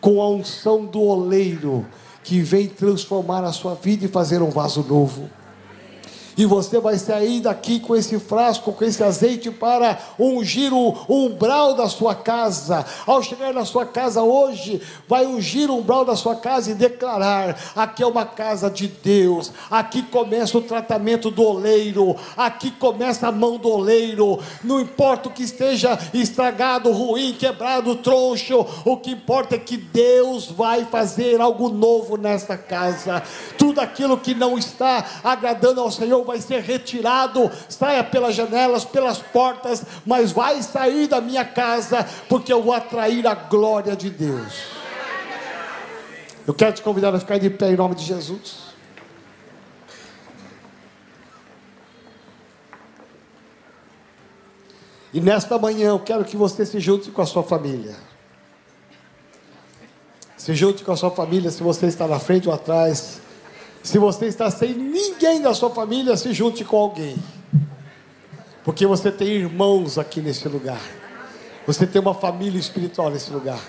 com 0.00 0.20
a 0.20 0.28
unção 0.28 0.84
do 0.84 1.00
oleiro, 1.00 1.86
que 2.24 2.40
vem 2.40 2.66
transformar 2.66 3.44
a 3.44 3.52
sua 3.52 3.74
vida 3.74 4.04
e 4.04 4.08
fazer 4.08 4.42
um 4.42 4.50
vaso 4.50 4.82
novo 4.82 5.30
e 6.36 6.44
você 6.44 6.80
vai 6.80 6.98
sair 6.98 7.40
daqui 7.40 7.80
com 7.80 7.94
esse 7.94 8.18
frasco, 8.18 8.72
com 8.72 8.84
esse 8.84 9.02
azeite 9.02 9.50
para 9.50 9.98
ungir 10.18 10.72
o 10.72 10.94
umbral 11.08 11.74
da 11.74 11.88
sua 11.88 12.14
casa. 12.14 12.84
Ao 13.06 13.22
chegar 13.22 13.52
na 13.52 13.64
sua 13.64 13.86
casa 13.86 14.22
hoje, 14.22 14.80
vai 15.08 15.26
ungir 15.26 15.70
o 15.70 15.78
umbral 15.78 16.04
da 16.04 16.16
sua 16.16 16.36
casa 16.36 16.70
e 16.70 16.74
declarar: 16.74 17.56
aqui 17.76 18.02
é 18.02 18.06
uma 18.06 18.24
casa 18.24 18.70
de 18.70 18.88
Deus, 18.88 19.52
aqui 19.70 20.02
começa 20.02 20.56
o 20.58 20.62
tratamento 20.62 21.30
do 21.30 21.42
oleiro, 21.42 22.16
aqui 22.36 22.70
começa 22.70 23.28
a 23.28 23.32
mão 23.32 23.56
do 23.56 23.68
oleiro. 23.68 24.38
Não 24.62 24.80
importa 24.80 25.28
o 25.28 25.32
que 25.32 25.42
esteja 25.42 25.98
estragado, 26.12 26.90
ruim, 26.90 27.34
quebrado, 27.38 27.96
troncho, 27.96 28.66
o 28.84 28.96
que 28.96 29.12
importa 29.12 29.54
é 29.54 29.58
que 29.58 29.76
Deus 29.76 30.50
vai 30.50 30.84
fazer 30.84 31.40
algo 31.40 31.68
novo 31.68 32.16
nesta 32.16 32.56
casa. 32.56 33.22
Tudo 33.58 33.80
aquilo 33.80 34.18
que 34.18 34.34
não 34.34 34.58
está 34.58 35.04
agradando 35.22 35.80
ao 35.80 35.90
Senhor 35.90 36.23
vai 36.24 36.40
ser 36.40 36.60
retirado, 36.60 37.50
saia 37.68 38.02
pelas 38.02 38.34
janelas, 38.34 38.84
pelas 38.84 39.18
portas, 39.18 39.84
mas 40.04 40.32
vai 40.32 40.62
sair 40.62 41.06
da 41.06 41.20
minha 41.20 41.44
casa, 41.44 42.08
porque 42.28 42.52
eu 42.52 42.62
vou 42.62 42.72
atrair 42.72 43.26
a 43.26 43.34
glória 43.34 43.94
de 43.94 44.10
Deus. 44.10 44.52
Eu 46.46 46.52
quero 46.52 46.72
te 46.72 46.82
convidar 46.82 47.14
a 47.14 47.20
ficar 47.20 47.38
de 47.38 47.48
pé 47.48 47.70
em 47.70 47.76
nome 47.76 47.94
de 47.94 48.04
Jesus. 48.04 48.64
E 55.14 55.20
nesta 55.20 55.56
manhã 55.58 55.90
eu 55.90 56.00
quero 56.00 56.24
que 56.24 56.36
você 56.36 56.66
se 56.66 56.80
junte 56.80 57.10
com 57.12 57.22
a 57.22 57.26
sua 57.26 57.44
família. 57.44 57.94
Se 60.36 60.54
junte 60.54 60.84
com 60.84 60.90
a 60.90 60.96
sua 60.96 61.10
família, 61.10 61.50
se 61.50 61.62
você 61.62 61.86
está 61.86 62.08
na 62.08 62.18
frente 62.18 62.48
ou 62.48 62.54
atrás. 62.54 63.20
Se 63.84 63.98
você 63.98 64.26
está 64.26 64.50
sem 64.50 64.72
ninguém 64.72 65.42
da 65.42 65.52
sua 65.52 65.68
família, 65.68 66.16
se 66.16 66.32
junte 66.32 66.64
com 66.64 66.78
alguém. 66.78 67.16
Porque 68.64 68.86
você 68.86 69.12
tem 69.12 69.28
irmãos 69.28 69.98
aqui 69.98 70.22
nesse 70.22 70.48
lugar. 70.48 70.80
Você 71.66 71.86
tem 71.86 72.00
uma 72.00 72.14
família 72.14 72.58
espiritual 72.58 73.10
nesse 73.10 73.30
lugar. 73.30 73.60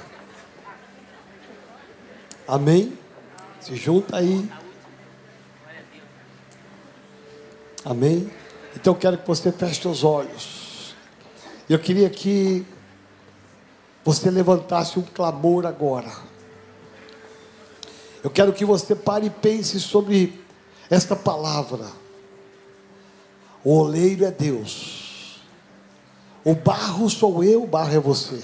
Amém? 2.47 2.97
Se 3.60 3.75
junta 3.75 4.17
aí. 4.17 4.49
Amém? 7.84 8.32
Então 8.73 8.93
eu 8.93 8.97
quero 8.97 9.17
que 9.17 9.28
você 9.28 9.51
feche 9.51 9.86
os 9.86 10.01
olhos. 10.06 10.95
Eu 11.69 11.78
queria 11.78 12.10
que 12.10 12.65
você 14.01 14.32
levantasse 14.32 14.97
um 14.97 15.04
clamor 15.04 15.65
agora. 15.65 16.10
Eu 18.26 18.32
quero 18.32 18.52
que 18.52 18.66
você 18.66 18.96
pare 18.96 19.28
e 19.28 19.30
pense 19.30 19.80
sobre 19.80 20.44
esta 20.90 21.16
palavra. 21.16 21.86
O 23.64 23.78
oleiro 23.78 24.26
é 24.26 24.32
Deus. 24.32 25.40
O 26.44 26.56
barro 26.56 27.08
sou 27.08 27.44
eu, 27.44 27.62
o 27.62 27.68
barro 27.68 27.94
é 27.94 28.00
você. 28.00 28.42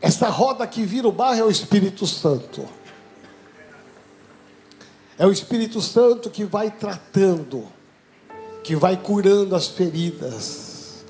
Essa 0.00 0.30
roda 0.30 0.66
que 0.66 0.84
vira 0.84 1.06
o 1.06 1.12
barro 1.12 1.40
é 1.40 1.44
o 1.44 1.50
Espírito 1.50 2.06
Santo. 2.06 2.66
É 5.18 5.26
o 5.26 5.32
Espírito 5.32 5.82
Santo 5.82 6.30
que 6.30 6.46
vai 6.46 6.70
tratando, 6.70 7.68
que 8.62 8.74
vai 8.74 8.96
curando 8.96 9.54
as 9.54 9.68
feridas, 9.68 11.04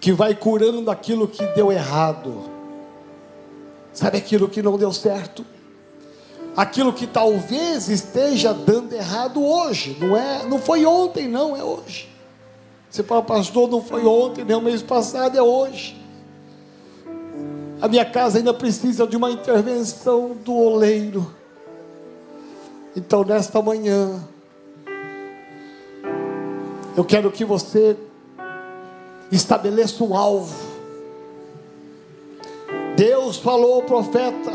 que 0.00 0.12
vai 0.12 0.32
curando 0.32 0.92
aquilo 0.92 1.26
que 1.26 1.44
deu 1.56 1.72
errado 1.72 2.51
Sabe 3.92 4.18
aquilo 4.18 4.48
que 4.48 4.62
não 4.62 4.78
deu 4.78 4.92
certo? 4.92 5.44
Aquilo 6.56 6.92
que 6.92 7.06
talvez 7.06 7.88
esteja 7.88 8.52
dando 8.52 8.92
errado 8.92 9.42
hoje, 9.42 9.96
não 10.00 10.16
é, 10.16 10.44
não 10.46 10.58
foi 10.58 10.84
ontem 10.84 11.28
não, 11.28 11.56
é 11.56 11.64
hoje. 11.64 12.10
Você 12.90 13.02
fala, 13.02 13.22
pastor, 13.22 13.70
não 13.70 13.82
foi 13.82 14.04
ontem, 14.04 14.44
nem 14.44 14.54
o 14.54 14.60
mês 14.60 14.82
passado, 14.82 15.36
é 15.36 15.42
hoje. 15.42 15.98
A 17.80 17.88
minha 17.88 18.04
casa 18.04 18.38
ainda 18.38 18.52
precisa 18.52 19.06
de 19.06 19.16
uma 19.16 19.30
intervenção 19.30 20.36
do 20.44 20.54
oleiro. 20.54 21.34
Então, 22.94 23.24
nesta 23.24 23.62
manhã, 23.62 24.22
eu 26.94 27.04
quero 27.04 27.32
que 27.32 27.44
você 27.44 27.96
estabeleça 29.32 30.04
um 30.04 30.14
alvo. 30.14 30.61
Deus 33.02 33.36
falou 33.36 33.74
ao 33.74 33.82
profeta 33.82 34.52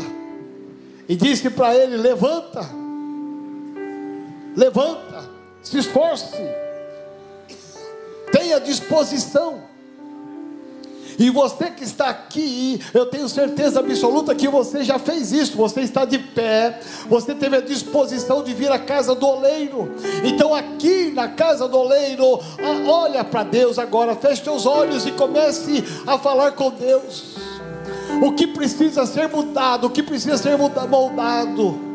e 1.06 1.14
disse 1.14 1.50
para 1.50 1.76
ele: 1.76 1.98
Levanta, 1.98 2.66
levanta, 4.56 5.28
se 5.62 5.76
esforce, 5.76 6.34
tenha 8.32 8.58
disposição. 8.58 9.68
E 11.18 11.28
você 11.28 11.70
que 11.72 11.84
está 11.84 12.08
aqui, 12.08 12.80
eu 12.94 13.04
tenho 13.04 13.28
certeza 13.28 13.80
absoluta 13.80 14.34
que 14.34 14.48
você 14.48 14.82
já 14.82 14.98
fez 14.98 15.30
isso. 15.30 15.56
Você 15.56 15.82
está 15.82 16.06
de 16.06 16.16
pé, 16.16 16.80
você 17.06 17.34
teve 17.34 17.56
a 17.56 17.60
disposição 17.60 18.42
de 18.42 18.54
vir 18.54 18.70
à 18.72 18.78
casa 18.78 19.14
do 19.14 19.26
oleiro. 19.26 19.92
Então, 20.24 20.54
aqui 20.54 21.10
na 21.10 21.28
casa 21.28 21.68
do 21.68 21.76
oleiro, 21.76 22.40
olha 22.86 23.22
para 23.24 23.42
Deus 23.42 23.78
agora, 23.78 24.14
feche 24.14 24.44
seus 24.44 24.64
olhos 24.64 25.06
e 25.06 25.12
comece 25.12 25.84
a 26.06 26.16
falar 26.16 26.52
com 26.52 26.70
Deus. 26.70 27.47
O 28.22 28.32
que 28.32 28.46
precisa 28.46 29.06
ser 29.06 29.28
mudado, 29.28 29.86
o 29.86 29.90
que 29.90 30.02
precisa 30.02 30.36
ser 30.36 30.56
moldado 30.56 31.88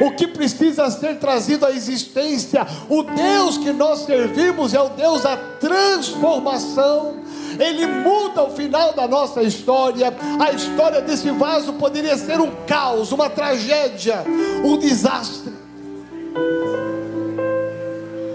o 0.00 0.10
que 0.12 0.26
precisa 0.26 0.90
ser 0.90 1.18
trazido 1.18 1.66
à 1.66 1.70
existência. 1.70 2.66
O 2.88 3.02
Deus 3.02 3.58
que 3.58 3.72
nós 3.72 4.00
servimos 4.00 4.74
é 4.74 4.80
o 4.80 4.90
Deus 4.90 5.22
da 5.22 5.36
transformação. 5.36 7.16
Ele 7.58 7.86
muda 7.86 8.44
o 8.44 8.50
final 8.50 8.92
da 8.92 9.08
nossa 9.08 9.42
história. 9.42 10.14
A 10.38 10.52
história 10.52 11.00
desse 11.00 11.30
vaso 11.30 11.72
poderia 11.74 12.16
ser 12.16 12.40
um 12.40 12.50
caos, 12.66 13.12
uma 13.12 13.28
tragédia, 13.28 14.24
um 14.64 14.76
desastre. 14.76 15.52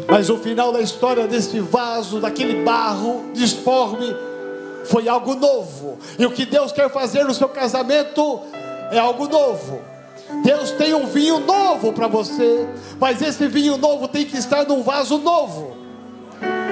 Mas 0.10 0.30
o 0.30 0.38
final 0.38 0.72
da 0.72 0.82
história 0.82 1.28
desse 1.28 1.60
vaso, 1.60 2.20
daquele 2.20 2.64
barro 2.64 3.32
disforme, 3.34 4.14
foi 4.86 5.08
algo 5.08 5.36
novo. 5.36 5.98
E 6.18 6.26
o 6.26 6.32
que 6.32 6.46
Deus 6.46 6.72
quer 6.72 6.90
fazer 6.90 7.24
no 7.24 7.34
seu 7.34 7.50
casamento 7.50 8.42
é 8.92 9.00
algo 9.00 9.28
novo. 9.28 9.82
Deus 10.44 10.72
tem 10.72 10.94
um 10.94 11.06
vinho 11.06 11.40
novo 11.40 11.94
para 11.94 12.08
você, 12.08 12.68
mas 13.00 13.22
esse 13.22 13.48
vinho 13.48 13.78
novo 13.78 14.08
tem 14.08 14.26
que 14.26 14.38
estar 14.38 14.66
num 14.66 14.82
vaso 14.82 15.18
novo 15.18 15.84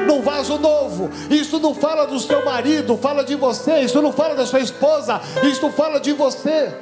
num 0.05 0.21
vaso 0.21 0.57
novo. 0.57 1.09
Isso 1.29 1.59
não 1.59 1.73
fala 1.73 2.05
do 2.05 2.19
seu 2.19 2.43
marido, 2.43 2.97
fala 2.97 3.23
de 3.23 3.35
você. 3.35 3.79
Isso 3.79 4.01
não 4.01 4.11
fala 4.11 4.35
da 4.35 4.45
sua 4.45 4.59
esposa, 4.59 5.21
isso 5.43 5.69
fala 5.71 5.99
de 5.99 6.11
você. 6.11 6.73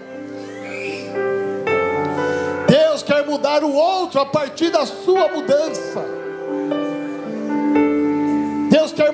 Deus 2.68 3.04
quer 3.04 3.26
mudar 3.26 3.64
o 3.64 3.74
outro 3.74 4.20
a 4.20 4.26
partir 4.26 4.70
da 4.70 4.86
sua 4.86 5.28
mudança. 5.28 6.19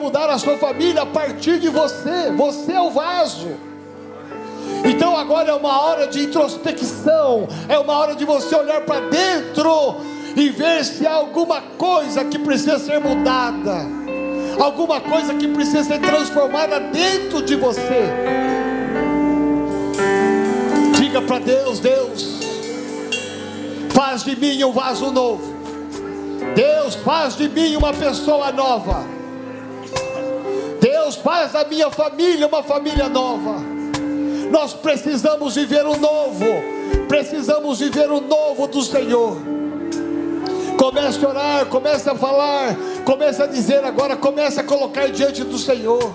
Mudar 0.05 0.29
a 0.29 0.37
sua 0.37 0.55
família 0.57 1.01
a 1.01 1.05
partir 1.05 1.59
de 1.59 1.67
você. 1.67 2.31
Você 2.35 2.71
é 2.73 2.81
o 2.81 2.91
vaso. 2.91 3.49
Então 4.83 5.17
agora 5.17 5.49
é 5.49 5.53
uma 5.53 5.81
hora 5.81 6.07
de 6.07 6.25
introspecção, 6.25 7.47
é 7.67 7.77
uma 7.79 7.97
hora 7.97 8.15
de 8.15 8.23
você 8.23 8.55
olhar 8.55 8.81
para 8.81 8.99
dentro 9.01 9.97
e 10.35 10.49
ver 10.49 10.85
se 10.85 11.07
há 11.07 11.13
alguma 11.13 11.59
coisa 11.59 12.23
que 12.23 12.37
precisa 12.37 12.77
ser 12.77 12.99
mudada, 12.99 13.77
alguma 14.59 15.01
coisa 15.01 15.33
que 15.33 15.47
precisa 15.47 15.83
ser 15.83 15.99
transformada 15.99 16.79
dentro 16.79 17.41
de 17.41 17.55
você. 17.55 18.03
Diga 20.99 21.21
para 21.23 21.39
Deus: 21.39 21.79
Deus, 21.79 22.39
faz 23.89 24.23
de 24.23 24.35
mim 24.35 24.63
um 24.63 24.71
vaso 24.71 25.11
novo. 25.11 25.55
Deus, 26.53 26.93
faz 26.93 27.35
de 27.35 27.49
mim 27.49 27.75
uma 27.75 27.91
pessoa 27.91 28.51
nova. 28.51 29.15
Deus, 30.85 31.15
faz 31.15 31.51
da 31.51 31.65
minha 31.65 31.89
família 31.89 32.45
uma 32.45 32.61
família 32.61 33.09
nova. 33.09 33.55
Nós 34.51 34.71
precisamos 34.71 35.55
viver 35.55 35.83
o 35.83 35.97
novo. 35.97 36.45
Precisamos 37.07 37.79
viver 37.79 38.11
o 38.11 38.21
novo 38.21 38.67
do 38.67 38.83
Senhor. 38.83 39.35
Comece 40.77 41.25
a 41.25 41.29
orar, 41.29 41.65
comece 41.65 42.07
a 42.07 42.13
falar, 42.13 42.75
comece 43.03 43.41
a 43.41 43.47
dizer 43.47 43.83
agora, 43.83 44.15
comece 44.15 44.59
a 44.59 44.63
colocar 44.63 45.07
diante 45.07 45.43
do 45.43 45.57
Senhor. 45.57 46.13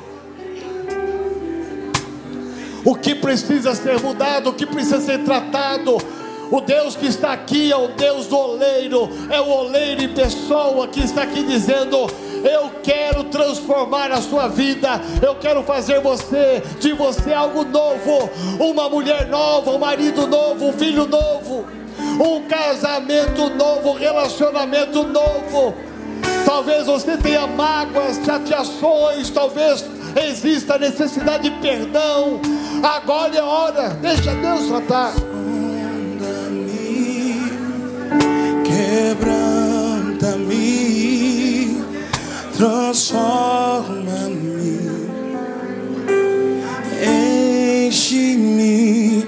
O 2.85 2.95
que 2.95 3.17
precisa 3.17 3.75
ser 3.75 4.01
mudado, 4.01 4.51
o 4.51 4.55
que 4.55 4.67
precisa 4.67 5.01
ser 5.01 5.25
tratado. 5.25 5.99
O 6.49 6.61
Deus 6.61 6.95
que 6.95 7.07
está 7.07 7.33
aqui 7.33 7.73
é 7.73 7.77
o 7.77 7.89
Deus 7.89 8.29
do 8.29 8.37
oleiro, 8.37 9.09
é 9.31 9.41
o 9.41 9.49
oleiro 9.49 10.03
em 10.03 10.15
pessoa 10.15 10.87
que 10.87 11.01
está 11.01 11.23
aqui 11.25 11.43
dizendo: 11.43 12.09
Eu 12.45 12.71
quero 12.83 13.25
transformar 13.25 14.11
a 14.11 14.21
sua 14.21 14.49
vida, 14.49 15.01
eu 15.23 15.35
quero 15.37 15.63
fazer 15.63 16.01
você, 16.01 16.63
de 16.79 16.93
você 16.93 17.33
algo 17.33 17.65
novo, 17.65 18.31
uma 18.59 18.89
mulher 18.89 19.27
nova, 19.29 19.71
um 19.71 19.79
marido 19.79 20.27
novo, 20.27 20.67
um 20.67 20.73
filho 20.73 21.07
novo 21.07 21.81
um 22.21 22.47
casamento 22.47 23.51
novo, 23.51 23.91
um 23.91 23.95
relacionamento 23.95 25.03
novo. 25.05 25.75
Talvez 26.45 26.87
você 26.87 27.17
tenha 27.17 27.47
mágoas, 27.47 28.21
chateações, 28.25 29.31
talvez 29.31 29.85
exista 30.17 30.77
necessidade 30.79 31.49
de 31.49 31.57
perdão. 31.61 32.41
Agora 32.83 33.37
é 33.37 33.43
hora, 33.43 33.89
deixa 33.91 34.35
Deus 34.35 34.67
tratar. 34.67 35.15
Quebranta-me, 38.65 39.21
transforma-me, 42.61 44.77
enche-me 47.89 49.27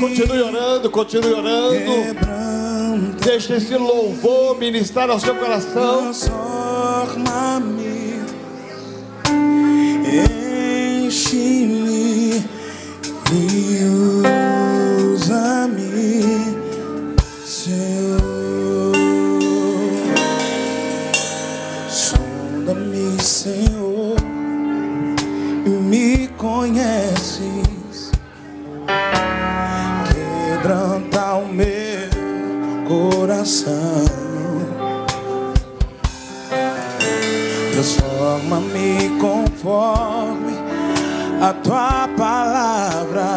Continue 0.00 0.42
orando, 0.42 0.90
continue 0.90 1.32
orando. 1.32 1.92
Deixe 3.24 3.54
esse 3.54 3.76
louvor 3.76 4.58
ministrar 4.58 5.08
ao 5.08 5.18
seu 5.18 5.34
coração. 5.34 6.12
Transforma-me, 6.12 8.20
enche-me 11.06 12.44
e 13.32 13.84
usa-me, 13.84 14.65
Senhor. 17.44 18.92
Sonda-me, 21.88 23.20
Senhor, 23.20 24.16
e 25.66 25.68
me 25.68 26.28
conhece. 26.36 27.66
coração. 33.36 34.04
Transforma-me 37.72 39.18
conforme 39.20 40.54
a 41.40 41.52
tua 41.52 42.08
palavra 42.16 43.36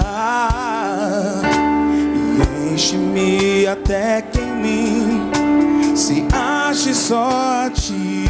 enche-me 2.80 3.68
até 3.68 4.22
que 4.22 4.40
em 4.40 4.56
mim 4.56 5.96
se 5.98 6.26
ache 6.32 6.94
só 6.94 7.30
a 7.66 7.70
ti. 7.70 8.24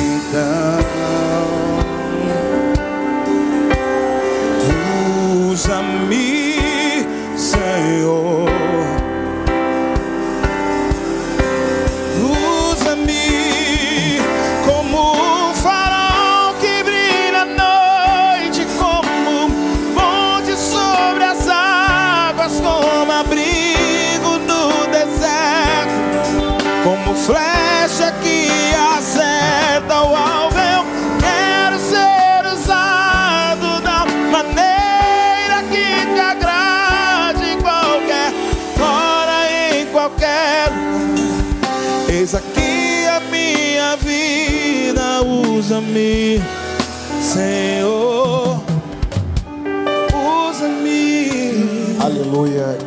Então, 0.00 0.77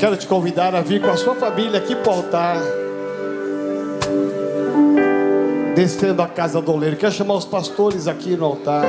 Quero 0.02 0.18
te 0.18 0.26
convidar 0.26 0.74
a 0.74 0.82
vir 0.82 1.00
com 1.00 1.12
a 1.12 1.16
sua 1.16 1.36
família 1.36 1.78
aqui 1.78 1.96
para 1.96 2.12
o 2.12 2.16
altar. 2.16 2.58
Descendo 5.76 6.24
a 6.24 6.28
casa 6.28 6.60
do 6.60 6.72
oleiro. 6.72 6.96
Quero 6.96 7.12
chamar 7.12 7.36
os 7.36 7.46
pastores 7.46 8.08
aqui 8.08 8.36
no 8.36 8.46
altar. 8.46 8.84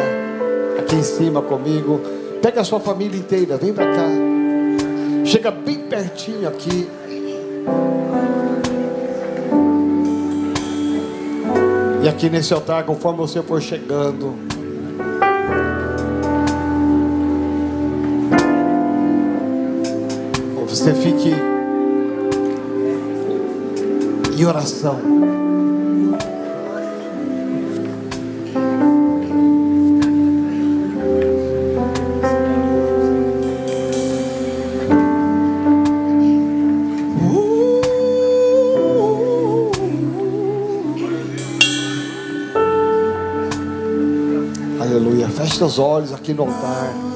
Aqui 0.78 0.96
em 0.96 1.02
cima 1.02 1.42
comigo. 1.42 2.00
Pega 2.40 2.62
a 2.62 2.64
sua 2.64 2.80
família 2.80 3.18
inteira. 3.18 3.58
Vem 3.58 3.74
para 3.74 3.92
cá. 3.92 4.08
Chega 5.26 5.50
bem 5.50 5.80
pertinho 5.80 6.48
aqui. 6.48 6.88
E 12.02 12.08
aqui 12.08 12.30
nesse 12.30 12.54
altar, 12.54 12.84
conforme 12.84 13.18
você 13.18 13.42
for 13.42 13.60
chegando, 13.60 14.34
você 20.82 20.94
fique 20.94 21.30
em 24.36 24.44
oração. 24.44 24.98
Aleluia. 44.80 45.28
Feche 45.28 45.58
seus 45.58 45.78
olhos 45.78 46.12
aqui 46.12 46.34
no 46.34 46.42
altar. 46.42 47.11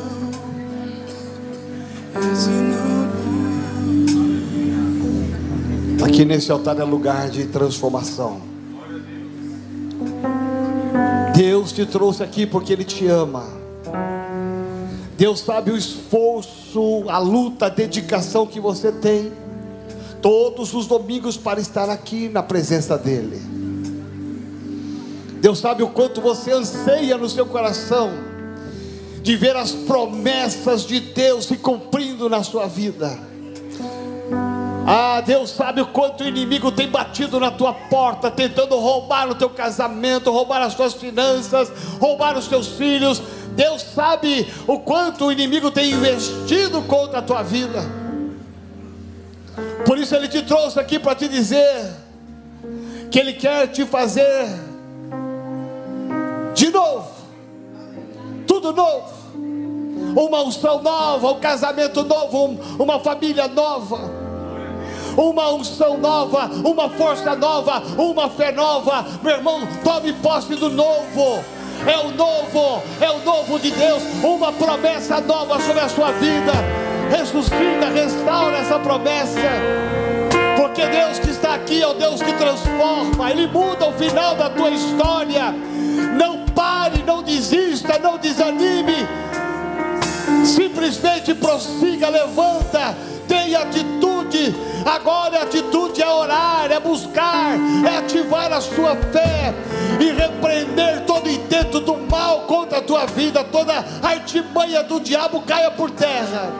Aqui 6.16 6.24
nesse 6.24 6.50
altar 6.50 6.80
é 6.80 6.82
lugar 6.82 7.28
de 7.28 7.44
transformação. 7.44 8.40
Deus 11.36 11.72
te 11.72 11.84
trouxe 11.84 12.22
aqui 12.22 12.46
porque 12.46 12.72
Ele 12.72 12.84
te 12.84 13.06
ama. 13.06 13.44
Deus 15.18 15.40
sabe 15.40 15.70
o 15.70 15.76
esforço, 15.76 17.04
a 17.06 17.18
luta, 17.18 17.66
a 17.66 17.68
dedicação 17.68 18.46
que 18.46 18.58
você 18.58 18.90
tem. 18.90 19.30
Todos 20.22 20.72
os 20.72 20.86
domingos 20.86 21.36
para 21.36 21.60
estar 21.60 21.90
aqui 21.90 22.30
na 22.30 22.42
presença 22.42 22.96
dEle. 22.96 23.42
Deus 25.42 25.58
sabe 25.58 25.82
o 25.82 25.88
quanto 25.88 26.22
você 26.22 26.50
anseia 26.50 27.18
no 27.18 27.28
seu 27.28 27.44
coração 27.44 28.10
de 29.22 29.36
ver 29.36 29.54
as 29.54 29.72
promessas 29.72 30.86
de 30.86 30.98
Deus 30.98 31.44
se 31.44 31.58
cumprindo 31.58 32.26
na 32.30 32.42
sua 32.42 32.66
vida. 32.66 33.35
Ah, 34.88 35.20
Deus 35.20 35.50
sabe 35.50 35.80
o 35.80 35.86
quanto 35.86 36.22
o 36.22 36.28
inimigo 36.28 36.70
tem 36.70 36.88
batido 36.88 37.40
na 37.40 37.50
tua 37.50 37.74
porta, 37.74 38.30
tentando 38.30 38.78
roubar 38.78 39.28
o 39.28 39.34
teu 39.34 39.50
casamento, 39.50 40.30
roubar 40.30 40.62
as 40.62 40.76
tuas 40.76 40.94
finanças, 40.94 41.72
roubar 41.98 42.38
os 42.38 42.46
teus 42.46 42.68
filhos. 42.68 43.20
Deus 43.56 43.82
sabe 43.82 44.48
o 44.64 44.78
quanto 44.78 45.24
o 45.24 45.32
inimigo 45.32 45.72
tem 45.72 45.90
investido 45.90 46.82
contra 46.82 47.18
a 47.18 47.22
tua 47.22 47.42
vida. 47.42 47.82
Por 49.84 49.98
isso 49.98 50.14
ele 50.14 50.28
te 50.28 50.42
trouxe 50.42 50.78
aqui 50.78 51.00
para 51.00 51.16
te 51.16 51.26
dizer 51.26 51.92
que 53.10 53.18
ele 53.18 53.32
quer 53.32 53.66
te 53.66 53.84
fazer 53.84 54.46
de 56.54 56.70
novo, 56.70 57.10
tudo 58.46 58.72
novo, 58.72 59.12
uma 60.16 60.42
unção 60.42 60.80
nova, 60.80 61.32
um 61.32 61.40
casamento 61.40 62.04
novo, 62.04 62.46
um, 62.46 62.82
uma 62.82 63.00
família 63.00 63.48
nova, 63.48 64.15
uma 65.16 65.52
unção 65.52 65.96
nova, 65.98 66.50
uma 66.64 66.88
força 66.90 67.34
nova, 67.34 67.82
uma 67.96 68.28
fé 68.28 68.52
nova. 68.52 69.04
Meu 69.22 69.36
irmão, 69.36 69.66
tome 69.82 70.12
posse 70.14 70.54
do 70.54 70.70
novo. 70.70 71.42
É 71.86 71.98
o 71.98 72.10
novo, 72.10 72.82
é 73.00 73.10
o 73.10 73.18
novo 73.24 73.58
de 73.58 73.70
Deus, 73.70 74.02
uma 74.22 74.52
promessa 74.52 75.20
nova 75.20 75.60
sobre 75.60 75.80
a 75.80 75.88
sua 75.88 76.10
vida. 76.12 76.52
Ressuscita, 77.10 77.88
restaura 77.94 78.58
essa 78.58 78.78
promessa. 78.78 79.40
Porque 80.56 80.86
Deus 80.86 81.18
que 81.18 81.30
está 81.30 81.54
aqui 81.54 81.82
é 81.82 81.86
o 81.86 81.94
Deus 81.94 82.20
que 82.20 82.32
transforma, 82.32 83.30
Ele 83.30 83.46
muda 83.46 83.88
o 83.88 83.92
final 83.92 84.34
da 84.34 84.50
tua 84.50 84.70
história. 84.70 85.54
Não 86.18 86.46
pare, 86.46 87.02
não 87.06 87.22
desista, 87.22 87.98
não 87.98 88.18
desanime. 88.18 89.06
Simplesmente 90.44 91.34
prossiga, 91.34 92.08
levanta, 92.08 92.96
tenha 93.28 93.60
atitude. 93.60 93.95
Agora 94.86 95.40
a 95.40 95.42
atitude 95.42 96.00
é 96.00 96.08
orar, 96.08 96.70
é 96.70 96.78
buscar, 96.78 97.56
é 97.84 97.96
ativar 97.96 98.52
a 98.52 98.60
sua 98.60 98.94
fé 98.94 99.52
e 99.98 100.12
repreender 100.12 101.04
todo 101.04 101.28
intento 101.28 101.80
do 101.80 101.96
mal 101.96 102.42
contra 102.42 102.78
a 102.78 102.82
tua 102.82 103.04
vida, 103.04 103.42
toda 103.42 103.84
artimanha 104.00 104.84
do 104.84 105.00
diabo 105.00 105.42
caia 105.42 105.72
por 105.72 105.90
terra. 105.90 106.52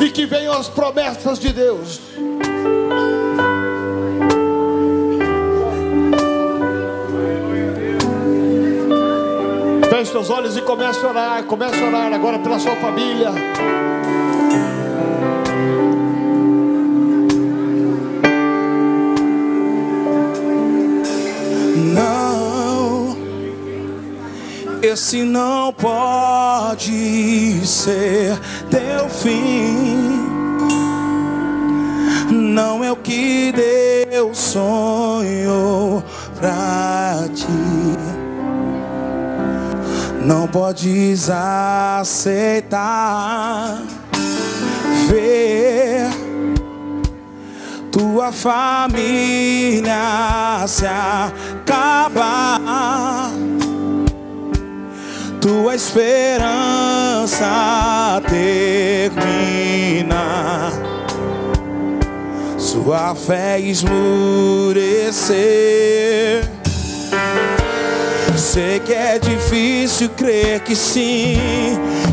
E 0.00 0.10
que 0.10 0.24
venham 0.24 0.54
as 0.54 0.66
promessas 0.66 1.38
de 1.38 1.52
Deus. 1.52 2.00
Feche 9.90 10.10
seus 10.10 10.30
olhos 10.30 10.56
e 10.56 10.62
comece 10.62 11.04
a 11.04 11.08
orar. 11.08 11.44
Comece 11.44 11.82
a 11.82 11.86
orar 11.86 12.12
agora 12.12 12.38
pela 12.38 12.58
sua 12.58 12.76
família. 12.76 13.30
Esse 24.86 25.22
não 25.22 25.72
pode 25.72 27.60
ser 27.66 28.38
teu 28.70 29.08
fim. 29.08 30.26
Não 32.30 32.84
é 32.84 32.92
o 32.92 32.96
que 32.96 33.52
Deus 33.52 34.38
sonhou 34.38 36.04
pra 36.38 37.28
ti. 37.34 37.46
Não 40.24 40.46
podes 40.48 41.28
aceitar 41.30 42.62
ver 45.08 46.10
tua 47.90 48.30
família 48.32 49.94
se 50.66 50.86
acabar, 50.86 52.60
tua 55.46 55.76
esperança 55.76 57.46
termina, 59.12 60.12
sua 62.58 63.14
fé 63.14 63.60
esmurecer. 63.60 65.36
Sei 68.36 68.80
que 68.80 68.92
é 68.92 69.20
difícil 69.20 70.08
crer 70.10 70.58
que 70.60 70.74
sim, 70.74 71.38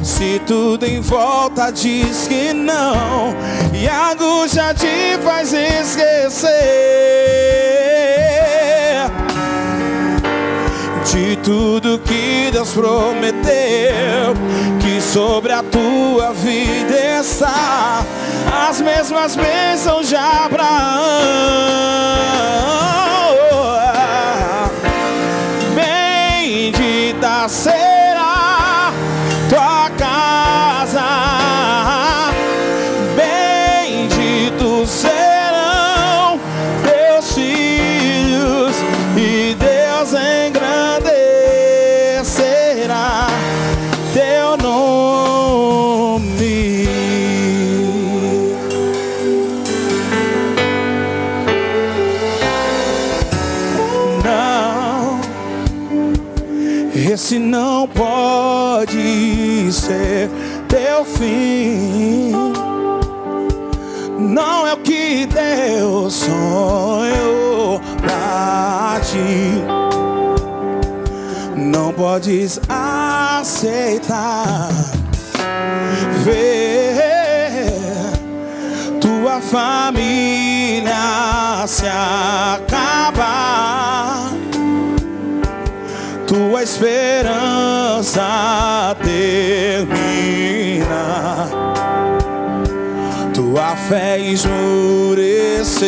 se 0.03 0.39
tudo 0.45 0.85
em 0.85 1.01
volta 1.01 1.71
diz 1.71 2.27
que 2.27 2.53
não, 2.53 3.33
e 3.73 3.87
a 3.87 4.11
angústia 4.11 4.75
te 4.75 5.17
faz 5.23 5.51
esquecer 5.53 7.03
de 11.05 11.35
tudo 11.37 11.99
que 11.99 12.49
Deus 12.51 12.71
prometeu, 12.71 14.33
que 14.81 15.01
sobre 15.01 15.51
a 15.51 15.61
tua 15.61 16.33
vida 16.33 17.19
está 17.19 18.05
as 18.69 18.81
mesmas 18.81 19.35
bênçãos 19.35 20.07
de 20.07 20.15
Abraão. 20.15 20.63
Bendita 25.75 27.47
será 27.49 27.82
teu 61.03 61.05
fim. 61.05 62.31
Não 64.17 64.65
é 64.65 64.73
o 64.73 64.77
que 64.77 65.27
Deus 65.27 66.15
sonhou 66.15 67.79
pra 68.01 68.99
ti. 69.01 69.61
Não 71.55 71.93
podes 71.93 72.59
aceitar 72.69 74.69
ver 76.23 77.03
tua 78.99 79.39
família 79.41 80.93
se 81.67 81.85
acabar 81.87 83.92
tua 86.33 86.63
esperança 86.63 88.23
termina, 89.03 89.85
tua 93.31 93.75
fé 93.75 94.17
esmurecer. 94.17 95.83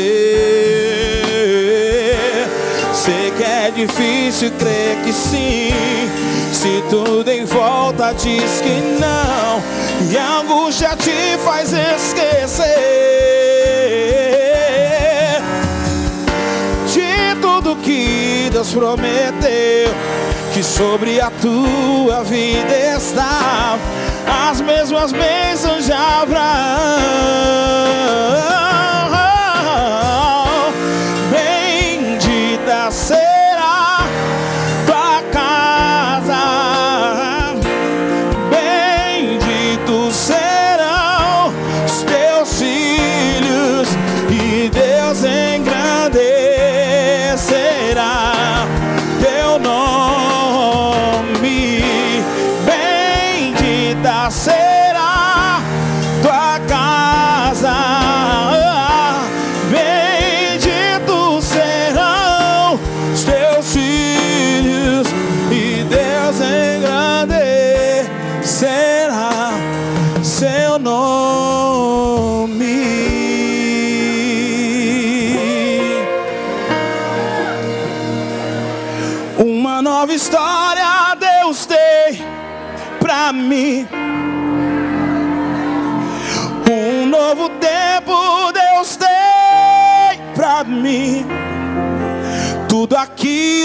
Sei 2.94 3.32
que 3.36 3.44
é 3.44 3.72
difícil 3.76 4.52
crer 4.52 4.98
que 5.04 5.12
sim, 5.12 5.74
se 6.54 6.84
tudo 6.92 7.28
em 7.28 7.44
volta 7.46 8.14
diz 8.14 8.62
que 8.62 9.00
não, 9.00 9.64
e 10.12 10.16
a 10.16 10.42
angústia 10.42 10.96
te 10.96 11.40
faz 11.44 11.74
esquecer 11.74 12.66
de 16.94 17.36
tudo 17.42 17.76
que 17.78 18.48
Deus 18.52 18.72
prometeu 18.72 19.96
que 20.56 20.64
sobre 20.64 21.20
a 21.20 21.30
tua 21.30 22.24
vida 22.24 22.74
está. 22.96 23.78
As 24.50 24.62
mesmas 24.62 25.12
bênçãos 25.12 25.86
de 25.86 25.92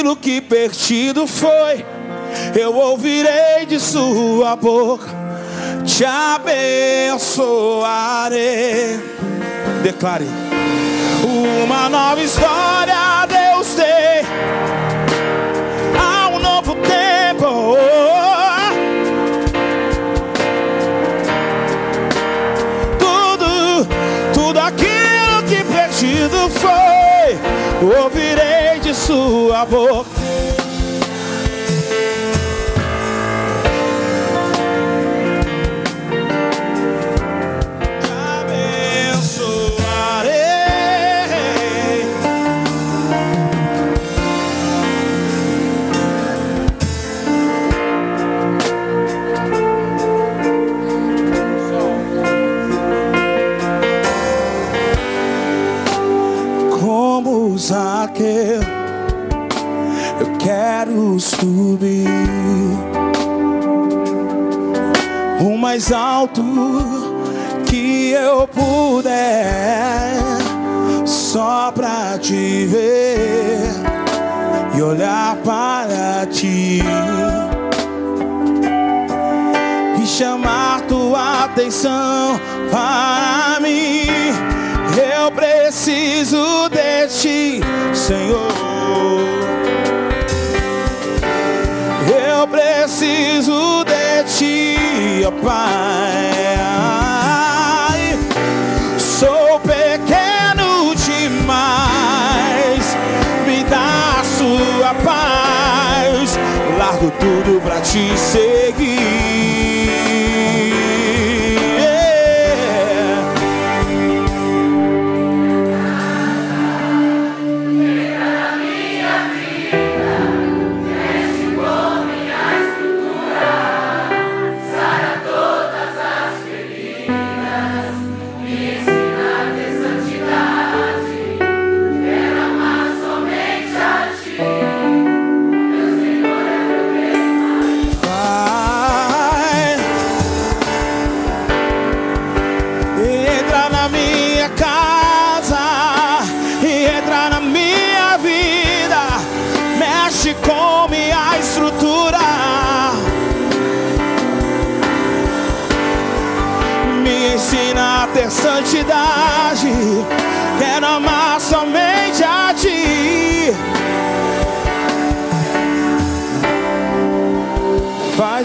aquilo 0.00 0.16
que 0.16 0.40
perdido 0.40 1.26
foi, 1.26 1.84
eu 2.58 2.74
ouvirei 2.74 3.66
de 3.68 3.78
Sua 3.78 4.56
boca. 4.56 5.20
Te 5.84 6.06
abençoarei. 6.06 7.20
Declare 9.82 10.26
uma 11.62 11.88
nova 11.90 12.22
história 12.22 13.26
Deus 13.26 13.74
tem. 13.74 14.24
Há 15.98 16.28
um 16.28 16.38
novo 16.38 16.74
tempo. 16.76 17.76
prometido 26.00 26.48
foi, 26.48 27.38
ouvirei 28.02 28.59
sua 28.94 29.64
boca. 29.64 30.09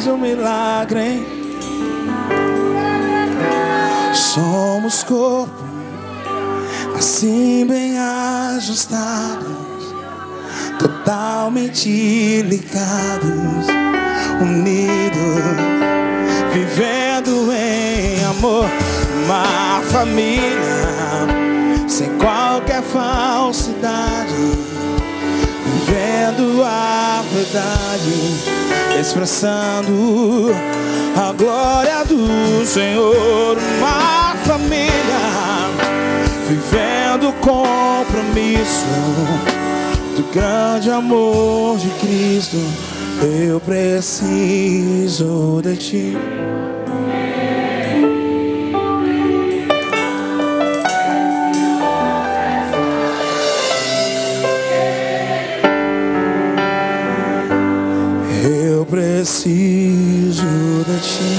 Um 0.07 0.17
milagre, 0.17 0.99
hein? 0.99 1.25
Somos 4.13 5.03
corpo, 5.03 5.63
assim 6.95 7.65
bem 7.67 7.97
ajustados, 7.97 9.93
totalmente 10.79 12.41
ligados, 12.43 13.67
unidos, 14.41 15.43
vivendo 16.53 17.51
em 17.53 18.23
amor, 18.25 18.65
uma 19.23 19.81
família 19.91 21.87
sem 21.87 22.09
qualquer 22.17 22.81
falsidade 22.81 24.65
vivendo 25.65 26.63
a 26.63 27.23
verdade, 27.31 28.64
expressando 28.99 30.51
a 31.15 31.31
glória 31.33 32.03
do 32.05 32.65
Senhor. 32.65 33.57
Uma 33.79 34.35
família 34.45 34.89
vivendo 36.47 37.29
o 37.29 37.33
compromisso 37.33 38.85
do 40.15 40.23
grande 40.33 40.89
amor 40.89 41.77
de 41.77 41.89
Cristo. 41.99 42.57
Eu 43.47 43.59
preciso 43.59 45.61
de 45.63 45.77
ti. 45.77 46.17
Preciso 59.25 60.45
de 60.85 60.99
ti. 60.99 61.35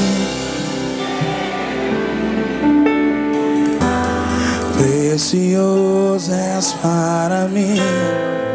Precioso 4.77 6.33
és 6.33 6.73
para 6.83 7.47
mim. 7.47 8.46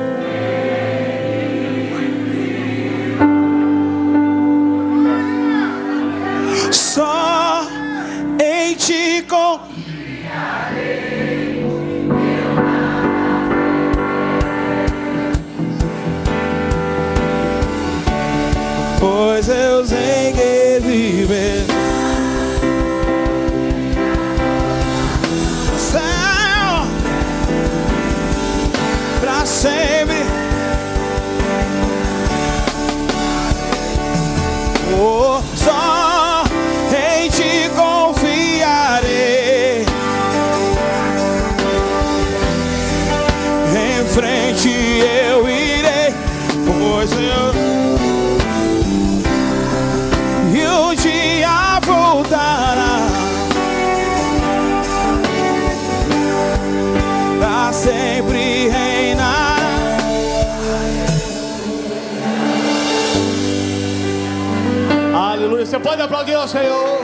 Ao 66.42 66.48
Senhor. 66.48 67.00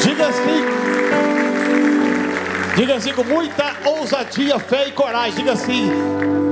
Diga 0.00 0.28
assim. 0.28 0.64
Diga 2.74 2.94
assim 2.96 3.12
com 3.12 3.24
muita 3.24 3.76
ousadia, 3.84 4.58
fé 4.58 4.88
e 4.88 4.92
coragem. 4.92 5.34
Diga 5.34 5.52
assim: 5.52 5.90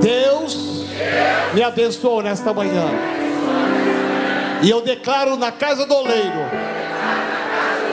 Deus 0.00 0.86
me 1.54 1.62
abençoou 1.62 2.22
nesta 2.22 2.52
manhã. 2.52 2.84
E 4.62 4.68
eu 4.68 4.82
declaro 4.82 5.36
na 5.36 5.50
casa 5.50 5.86
do 5.86 5.94
oleiro 5.94 6.50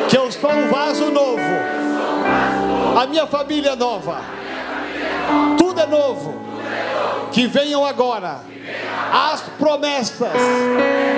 que 0.10 0.18
eu 0.18 0.30
sou 0.32 0.52
um 0.52 0.68
vaso 0.68 1.10
novo. 1.12 1.40
A 3.02 3.08
minha 3.08 3.26
família 3.26 3.72
é 3.72 3.76
nova. 3.76 4.22
Tudo 5.58 5.80
é 5.80 5.86
novo. 5.86 6.38
Que 7.32 7.48
venham 7.48 7.86
agora 7.86 8.42
as 9.12 9.42
promessas, 9.58 10.32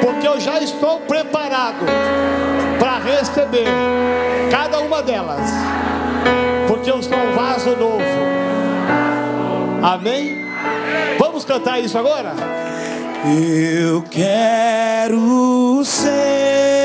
porque 0.02 0.28
eu 0.28 0.40
já 0.40 0.60
estou 0.60 1.02
preparado 1.02 1.86
para 2.80 3.00
receber 3.00 3.68
cada 4.50 4.80
uma 4.80 5.02
delas, 5.02 5.50
porque 6.68 6.90
eu 6.90 7.02
sou 7.02 7.18
um 7.18 7.36
vaso 7.36 7.76
novo. 7.76 8.04
Amém? 9.84 10.46
Vamos 11.18 11.44
cantar 11.46 11.80
isso 11.80 11.98
agora? 11.98 12.34
Eu 13.26 14.02
quero 14.04 15.84
ser 15.86 16.81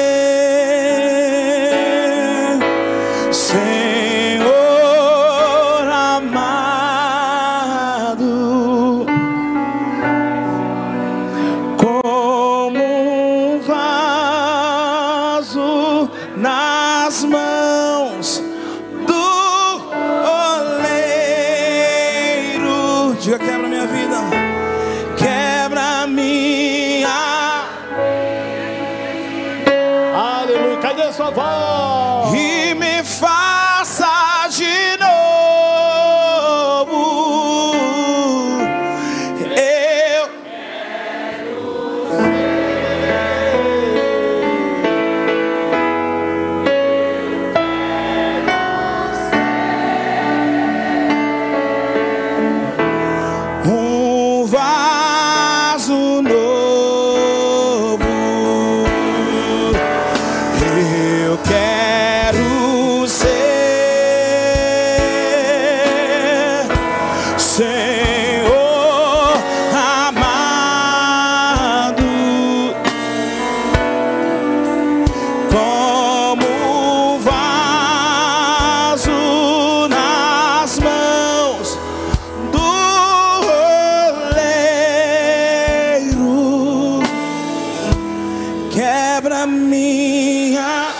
quebra 88.87 89.47
minha. 89.49 90.95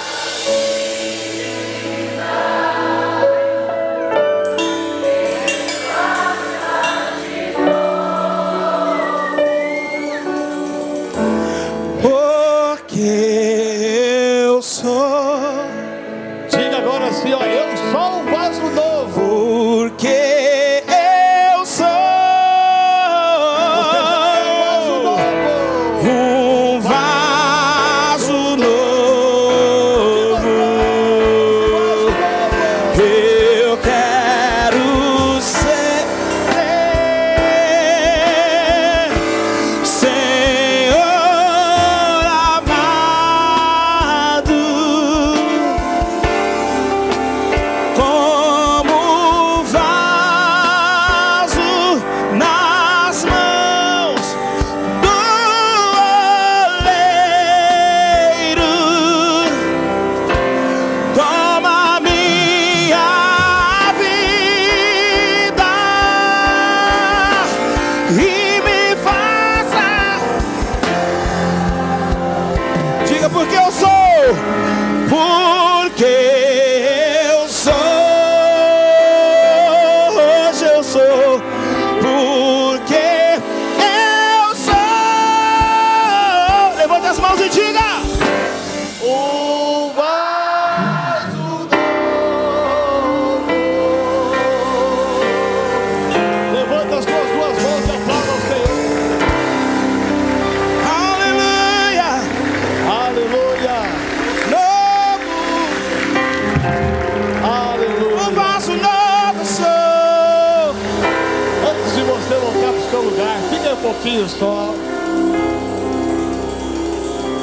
Só. 114.29 114.75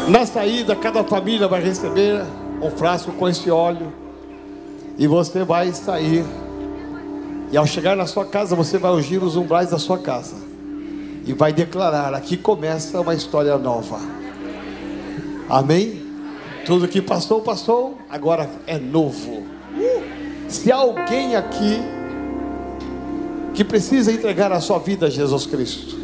Na 0.07 0.25
saída, 0.25 0.75
cada 0.75 1.03
família 1.03 1.47
vai 1.47 1.61
receber 1.61 2.23
um 2.61 2.69
frasco 2.69 3.11
com 3.13 3.27
esse 3.27 3.49
óleo. 3.49 3.93
E 4.97 5.07
você 5.07 5.43
vai 5.43 5.71
sair. 5.73 6.23
E 7.51 7.57
ao 7.57 7.65
chegar 7.65 7.95
na 7.95 8.05
sua 8.05 8.25
casa, 8.25 8.55
você 8.55 8.77
vai 8.77 8.91
ungir 8.91 9.23
os 9.23 9.35
umbrais 9.35 9.69
da 9.69 9.79
sua 9.79 9.97
casa. 9.97 10.35
E 11.25 11.33
vai 11.33 11.53
declarar: 11.53 12.13
aqui 12.13 12.35
começa 12.35 12.99
uma 12.99 13.13
história 13.13 13.57
nova. 13.57 13.99
Amém? 15.49 16.01
Tudo 16.65 16.87
que 16.87 17.01
passou, 17.01 17.41
passou, 17.41 17.97
agora 18.09 18.49
é 18.65 18.77
novo. 18.77 19.43
Se 20.47 20.71
alguém 20.71 21.35
aqui 21.35 21.79
que 23.53 23.63
precisa 23.63 24.11
entregar 24.11 24.51
a 24.51 24.59
sua 24.59 24.79
vida 24.79 25.07
a 25.07 25.09
Jesus 25.09 25.45
Cristo, 25.45 26.02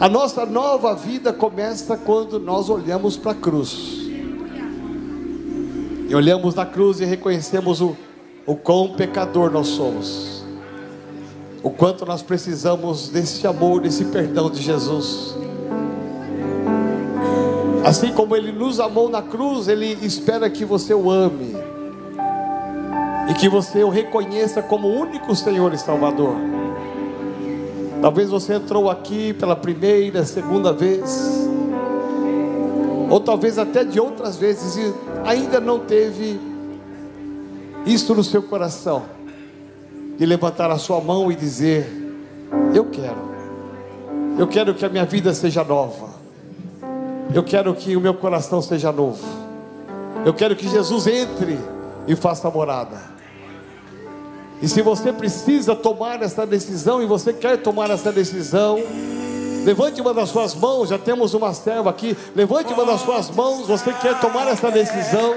a 0.00 0.08
nossa 0.08 0.46
nova 0.46 0.94
vida 0.94 1.32
começa 1.32 1.96
quando 1.96 2.38
nós 2.38 2.70
olhamos 2.70 3.16
para 3.16 3.32
a 3.32 3.34
cruz. 3.34 3.98
E 6.08 6.14
olhamos 6.14 6.54
na 6.54 6.64
cruz 6.64 7.00
e 7.00 7.04
reconhecemos 7.04 7.80
o, 7.80 7.96
o 8.46 8.54
quão 8.54 8.94
pecador 8.94 9.50
nós 9.50 9.66
somos. 9.66 10.44
O 11.64 11.70
quanto 11.70 12.06
nós 12.06 12.22
precisamos 12.22 13.08
desse 13.08 13.44
amor, 13.44 13.80
desse 13.80 14.04
perdão 14.04 14.48
de 14.48 14.62
Jesus. 14.62 15.34
Assim 17.84 18.12
como 18.12 18.36
Ele 18.36 18.52
nos 18.52 18.78
amou 18.78 19.08
na 19.08 19.20
cruz, 19.20 19.66
Ele 19.66 19.98
espera 20.00 20.48
que 20.48 20.64
você 20.64 20.94
o 20.94 21.10
ame. 21.10 21.56
E 23.28 23.34
que 23.34 23.48
você 23.48 23.82
o 23.82 23.88
reconheça 23.88 24.62
como 24.62 24.86
único 24.86 25.34
Senhor 25.34 25.74
e 25.74 25.78
Salvador. 25.78 26.36
Talvez 28.00 28.30
você 28.30 28.54
entrou 28.54 28.88
aqui 28.88 29.32
pela 29.32 29.56
primeira, 29.56 30.24
segunda 30.24 30.72
vez, 30.72 31.48
ou 33.10 33.18
talvez 33.18 33.58
até 33.58 33.82
de 33.82 33.98
outras 33.98 34.36
vezes 34.36 34.76
e 34.76 34.94
ainda 35.24 35.58
não 35.58 35.80
teve 35.80 36.40
isso 37.84 38.14
no 38.14 38.22
seu 38.22 38.42
coração, 38.42 39.02
de 40.16 40.24
levantar 40.24 40.70
a 40.70 40.78
sua 40.78 41.00
mão 41.00 41.32
e 41.32 41.34
dizer: 41.34 41.90
Eu 42.72 42.84
quero, 42.84 43.28
eu 44.38 44.46
quero 44.46 44.74
que 44.74 44.84
a 44.84 44.88
minha 44.88 45.04
vida 45.04 45.34
seja 45.34 45.64
nova, 45.64 46.10
eu 47.34 47.42
quero 47.42 47.74
que 47.74 47.96
o 47.96 48.00
meu 48.00 48.14
coração 48.14 48.62
seja 48.62 48.92
novo, 48.92 49.24
eu 50.24 50.32
quero 50.32 50.54
que 50.54 50.68
Jesus 50.68 51.08
entre 51.08 51.58
e 52.06 52.14
faça 52.14 52.48
morada. 52.48 53.17
E 54.60 54.68
se 54.68 54.82
você 54.82 55.12
precisa 55.12 55.74
tomar 55.74 56.20
essa 56.22 56.44
decisão 56.44 57.00
e 57.02 57.06
você 57.06 57.32
quer 57.32 57.58
tomar 57.58 57.90
essa 57.90 58.10
decisão, 58.10 58.82
levante 59.64 60.00
uma 60.00 60.12
das 60.12 60.30
suas 60.30 60.54
mãos, 60.54 60.88
já 60.88 60.98
temos 60.98 61.32
uma 61.32 61.54
serva 61.54 61.90
aqui. 61.90 62.16
Levante 62.34 62.72
uma 62.72 62.84
das 62.84 63.00
suas 63.00 63.30
mãos, 63.30 63.68
você 63.68 63.92
quer 63.92 64.18
tomar 64.20 64.48
essa 64.48 64.70
decisão? 64.70 65.34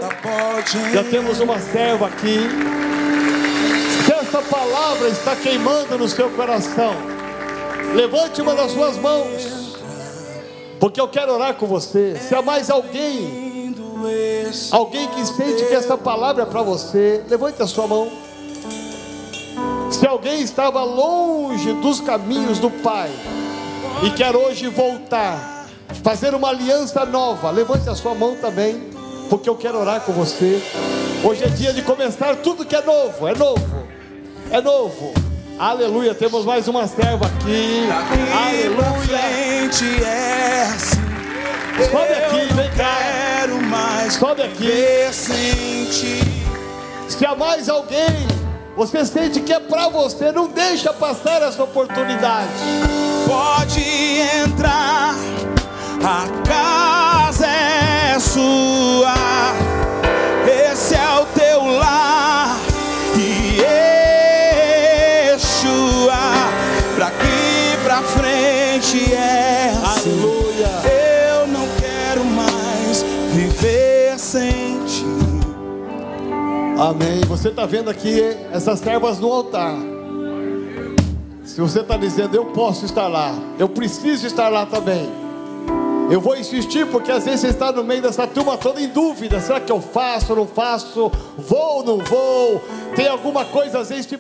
Já 0.91 1.03
temos 1.03 1.39
uma 1.39 1.59
serva 1.59 2.07
aqui. 2.07 2.39
Se 4.05 4.11
essa 4.11 4.41
palavra 4.41 5.07
está 5.09 5.35
queimando 5.35 5.99
no 5.99 6.09
seu 6.09 6.31
coração, 6.31 6.95
levante 7.93 8.41
uma 8.41 8.55
das 8.55 8.71
suas 8.71 8.97
mãos, 8.97 9.77
porque 10.79 10.99
eu 10.99 11.07
quero 11.07 11.33
orar 11.33 11.53
com 11.53 11.67
você. 11.67 12.15
Se 12.15 12.33
há 12.33 12.41
mais 12.41 12.71
alguém, 12.71 13.75
alguém 14.71 15.07
que 15.09 15.23
sente 15.27 15.63
que 15.65 15.75
essa 15.75 15.95
palavra 15.95 16.41
é 16.41 16.45
para 16.47 16.63
você, 16.63 17.23
levante 17.29 17.61
a 17.61 17.67
sua 17.67 17.85
mão. 17.85 18.30
Se 20.01 20.07
alguém 20.07 20.41
estava 20.41 20.83
longe 20.83 21.73
dos 21.73 22.01
caminhos 22.01 22.57
do 22.57 22.71
Pai 22.71 23.11
e 24.01 24.09
quer 24.09 24.35
hoje 24.35 24.67
voltar, 24.67 25.67
fazer 26.03 26.33
uma 26.33 26.49
aliança 26.49 27.05
nova, 27.05 27.51
levante 27.51 27.87
a 27.87 27.93
sua 27.93 28.15
mão 28.15 28.35
também, 28.35 28.89
porque 29.29 29.47
eu 29.47 29.55
quero 29.55 29.77
orar 29.79 30.01
com 30.01 30.11
você. 30.11 30.59
Hoje 31.23 31.43
é 31.43 31.49
dia 31.49 31.71
de 31.71 31.83
começar 31.83 32.35
tudo 32.37 32.65
que 32.65 32.75
é 32.75 32.81
novo, 32.81 33.27
é 33.27 33.35
novo, 33.35 33.87
é 34.49 34.59
novo. 34.59 35.13
Aleluia, 35.59 36.15
temos 36.15 36.45
mais 36.45 36.67
uma 36.67 36.87
serva 36.87 37.27
aqui. 37.27 37.87
Aleluia. 38.33 39.17
É 40.03 40.63
assim. 40.63 40.99
Sobe 41.91 42.13
aqui, 42.13 42.53
vem 42.55 42.71
cá. 42.71 42.97
Quero 43.41 43.61
mais 43.61 44.13
Sobe 44.15 44.41
aqui. 44.41 44.65
Se 47.07 47.23
há 47.23 47.35
mais 47.35 47.69
alguém, 47.69 48.40
você 48.75 49.05
sente 49.05 49.41
que 49.41 49.53
é 49.53 49.59
para 49.59 49.89
você, 49.89 50.31
não 50.31 50.47
deixa 50.47 50.93
passar 50.93 51.41
essa 51.41 51.63
oportunidade. 51.63 52.49
Pode 53.27 53.81
entrar, 54.43 55.15
a 56.03 56.27
casa 56.47 57.47
é 57.47 58.19
sua, 58.19 59.13
esse 60.71 60.95
é 60.95 61.19
o 61.19 61.25
teu 61.37 61.65
lar. 61.77 62.50
Amém. 76.81 77.21
Você 77.27 77.49
está 77.49 77.67
vendo 77.67 77.91
aqui 77.91 78.19
essas 78.51 78.79
servas 78.79 79.19
no 79.19 79.31
altar. 79.31 79.75
Se 81.45 81.61
você 81.61 81.81
está 81.81 81.95
dizendo, 81.95 82.33
eu 82.33 82.45
posso 82.45 82.85
estar 82.85 83.07
lá, 83.07 83.35
eu 83.59 83.69
preciso 83.69 84.25
estar 84.25 84.49
lá 84.49 84.65
também. 84.65 85.07
Eu 86.09 86.19
vou 86.19 86.35
insistir, 86.35 86.87
porque 86.87 87.11
às 87.11 87.23
vezes 87.23 87.41
você 87.41 87.47
está 87.49 87.71
no 87.71 87.83
meio 87.83 88.01
dessa 88.01 88.25
turma 88.25 88.57
toda 88.57 88.81
em 88.81 88.87
dúvida: 88.87 89.39
será 89.39 89.59
que 89.59 89.71
eu 89.71 89.79
faço, 89.79 90.35
não 90.35 90.47
faço? 90.47 91.11
Vou, 91.37 91.83
não 91.85 91.99
vou? 91.99 92.59
Tem 92.95 93.07
alguma 93.07 93.45
coisa 93.45 93.77
às 93.77 93.89
vezes 93.89 94.07
te 94.07 94.17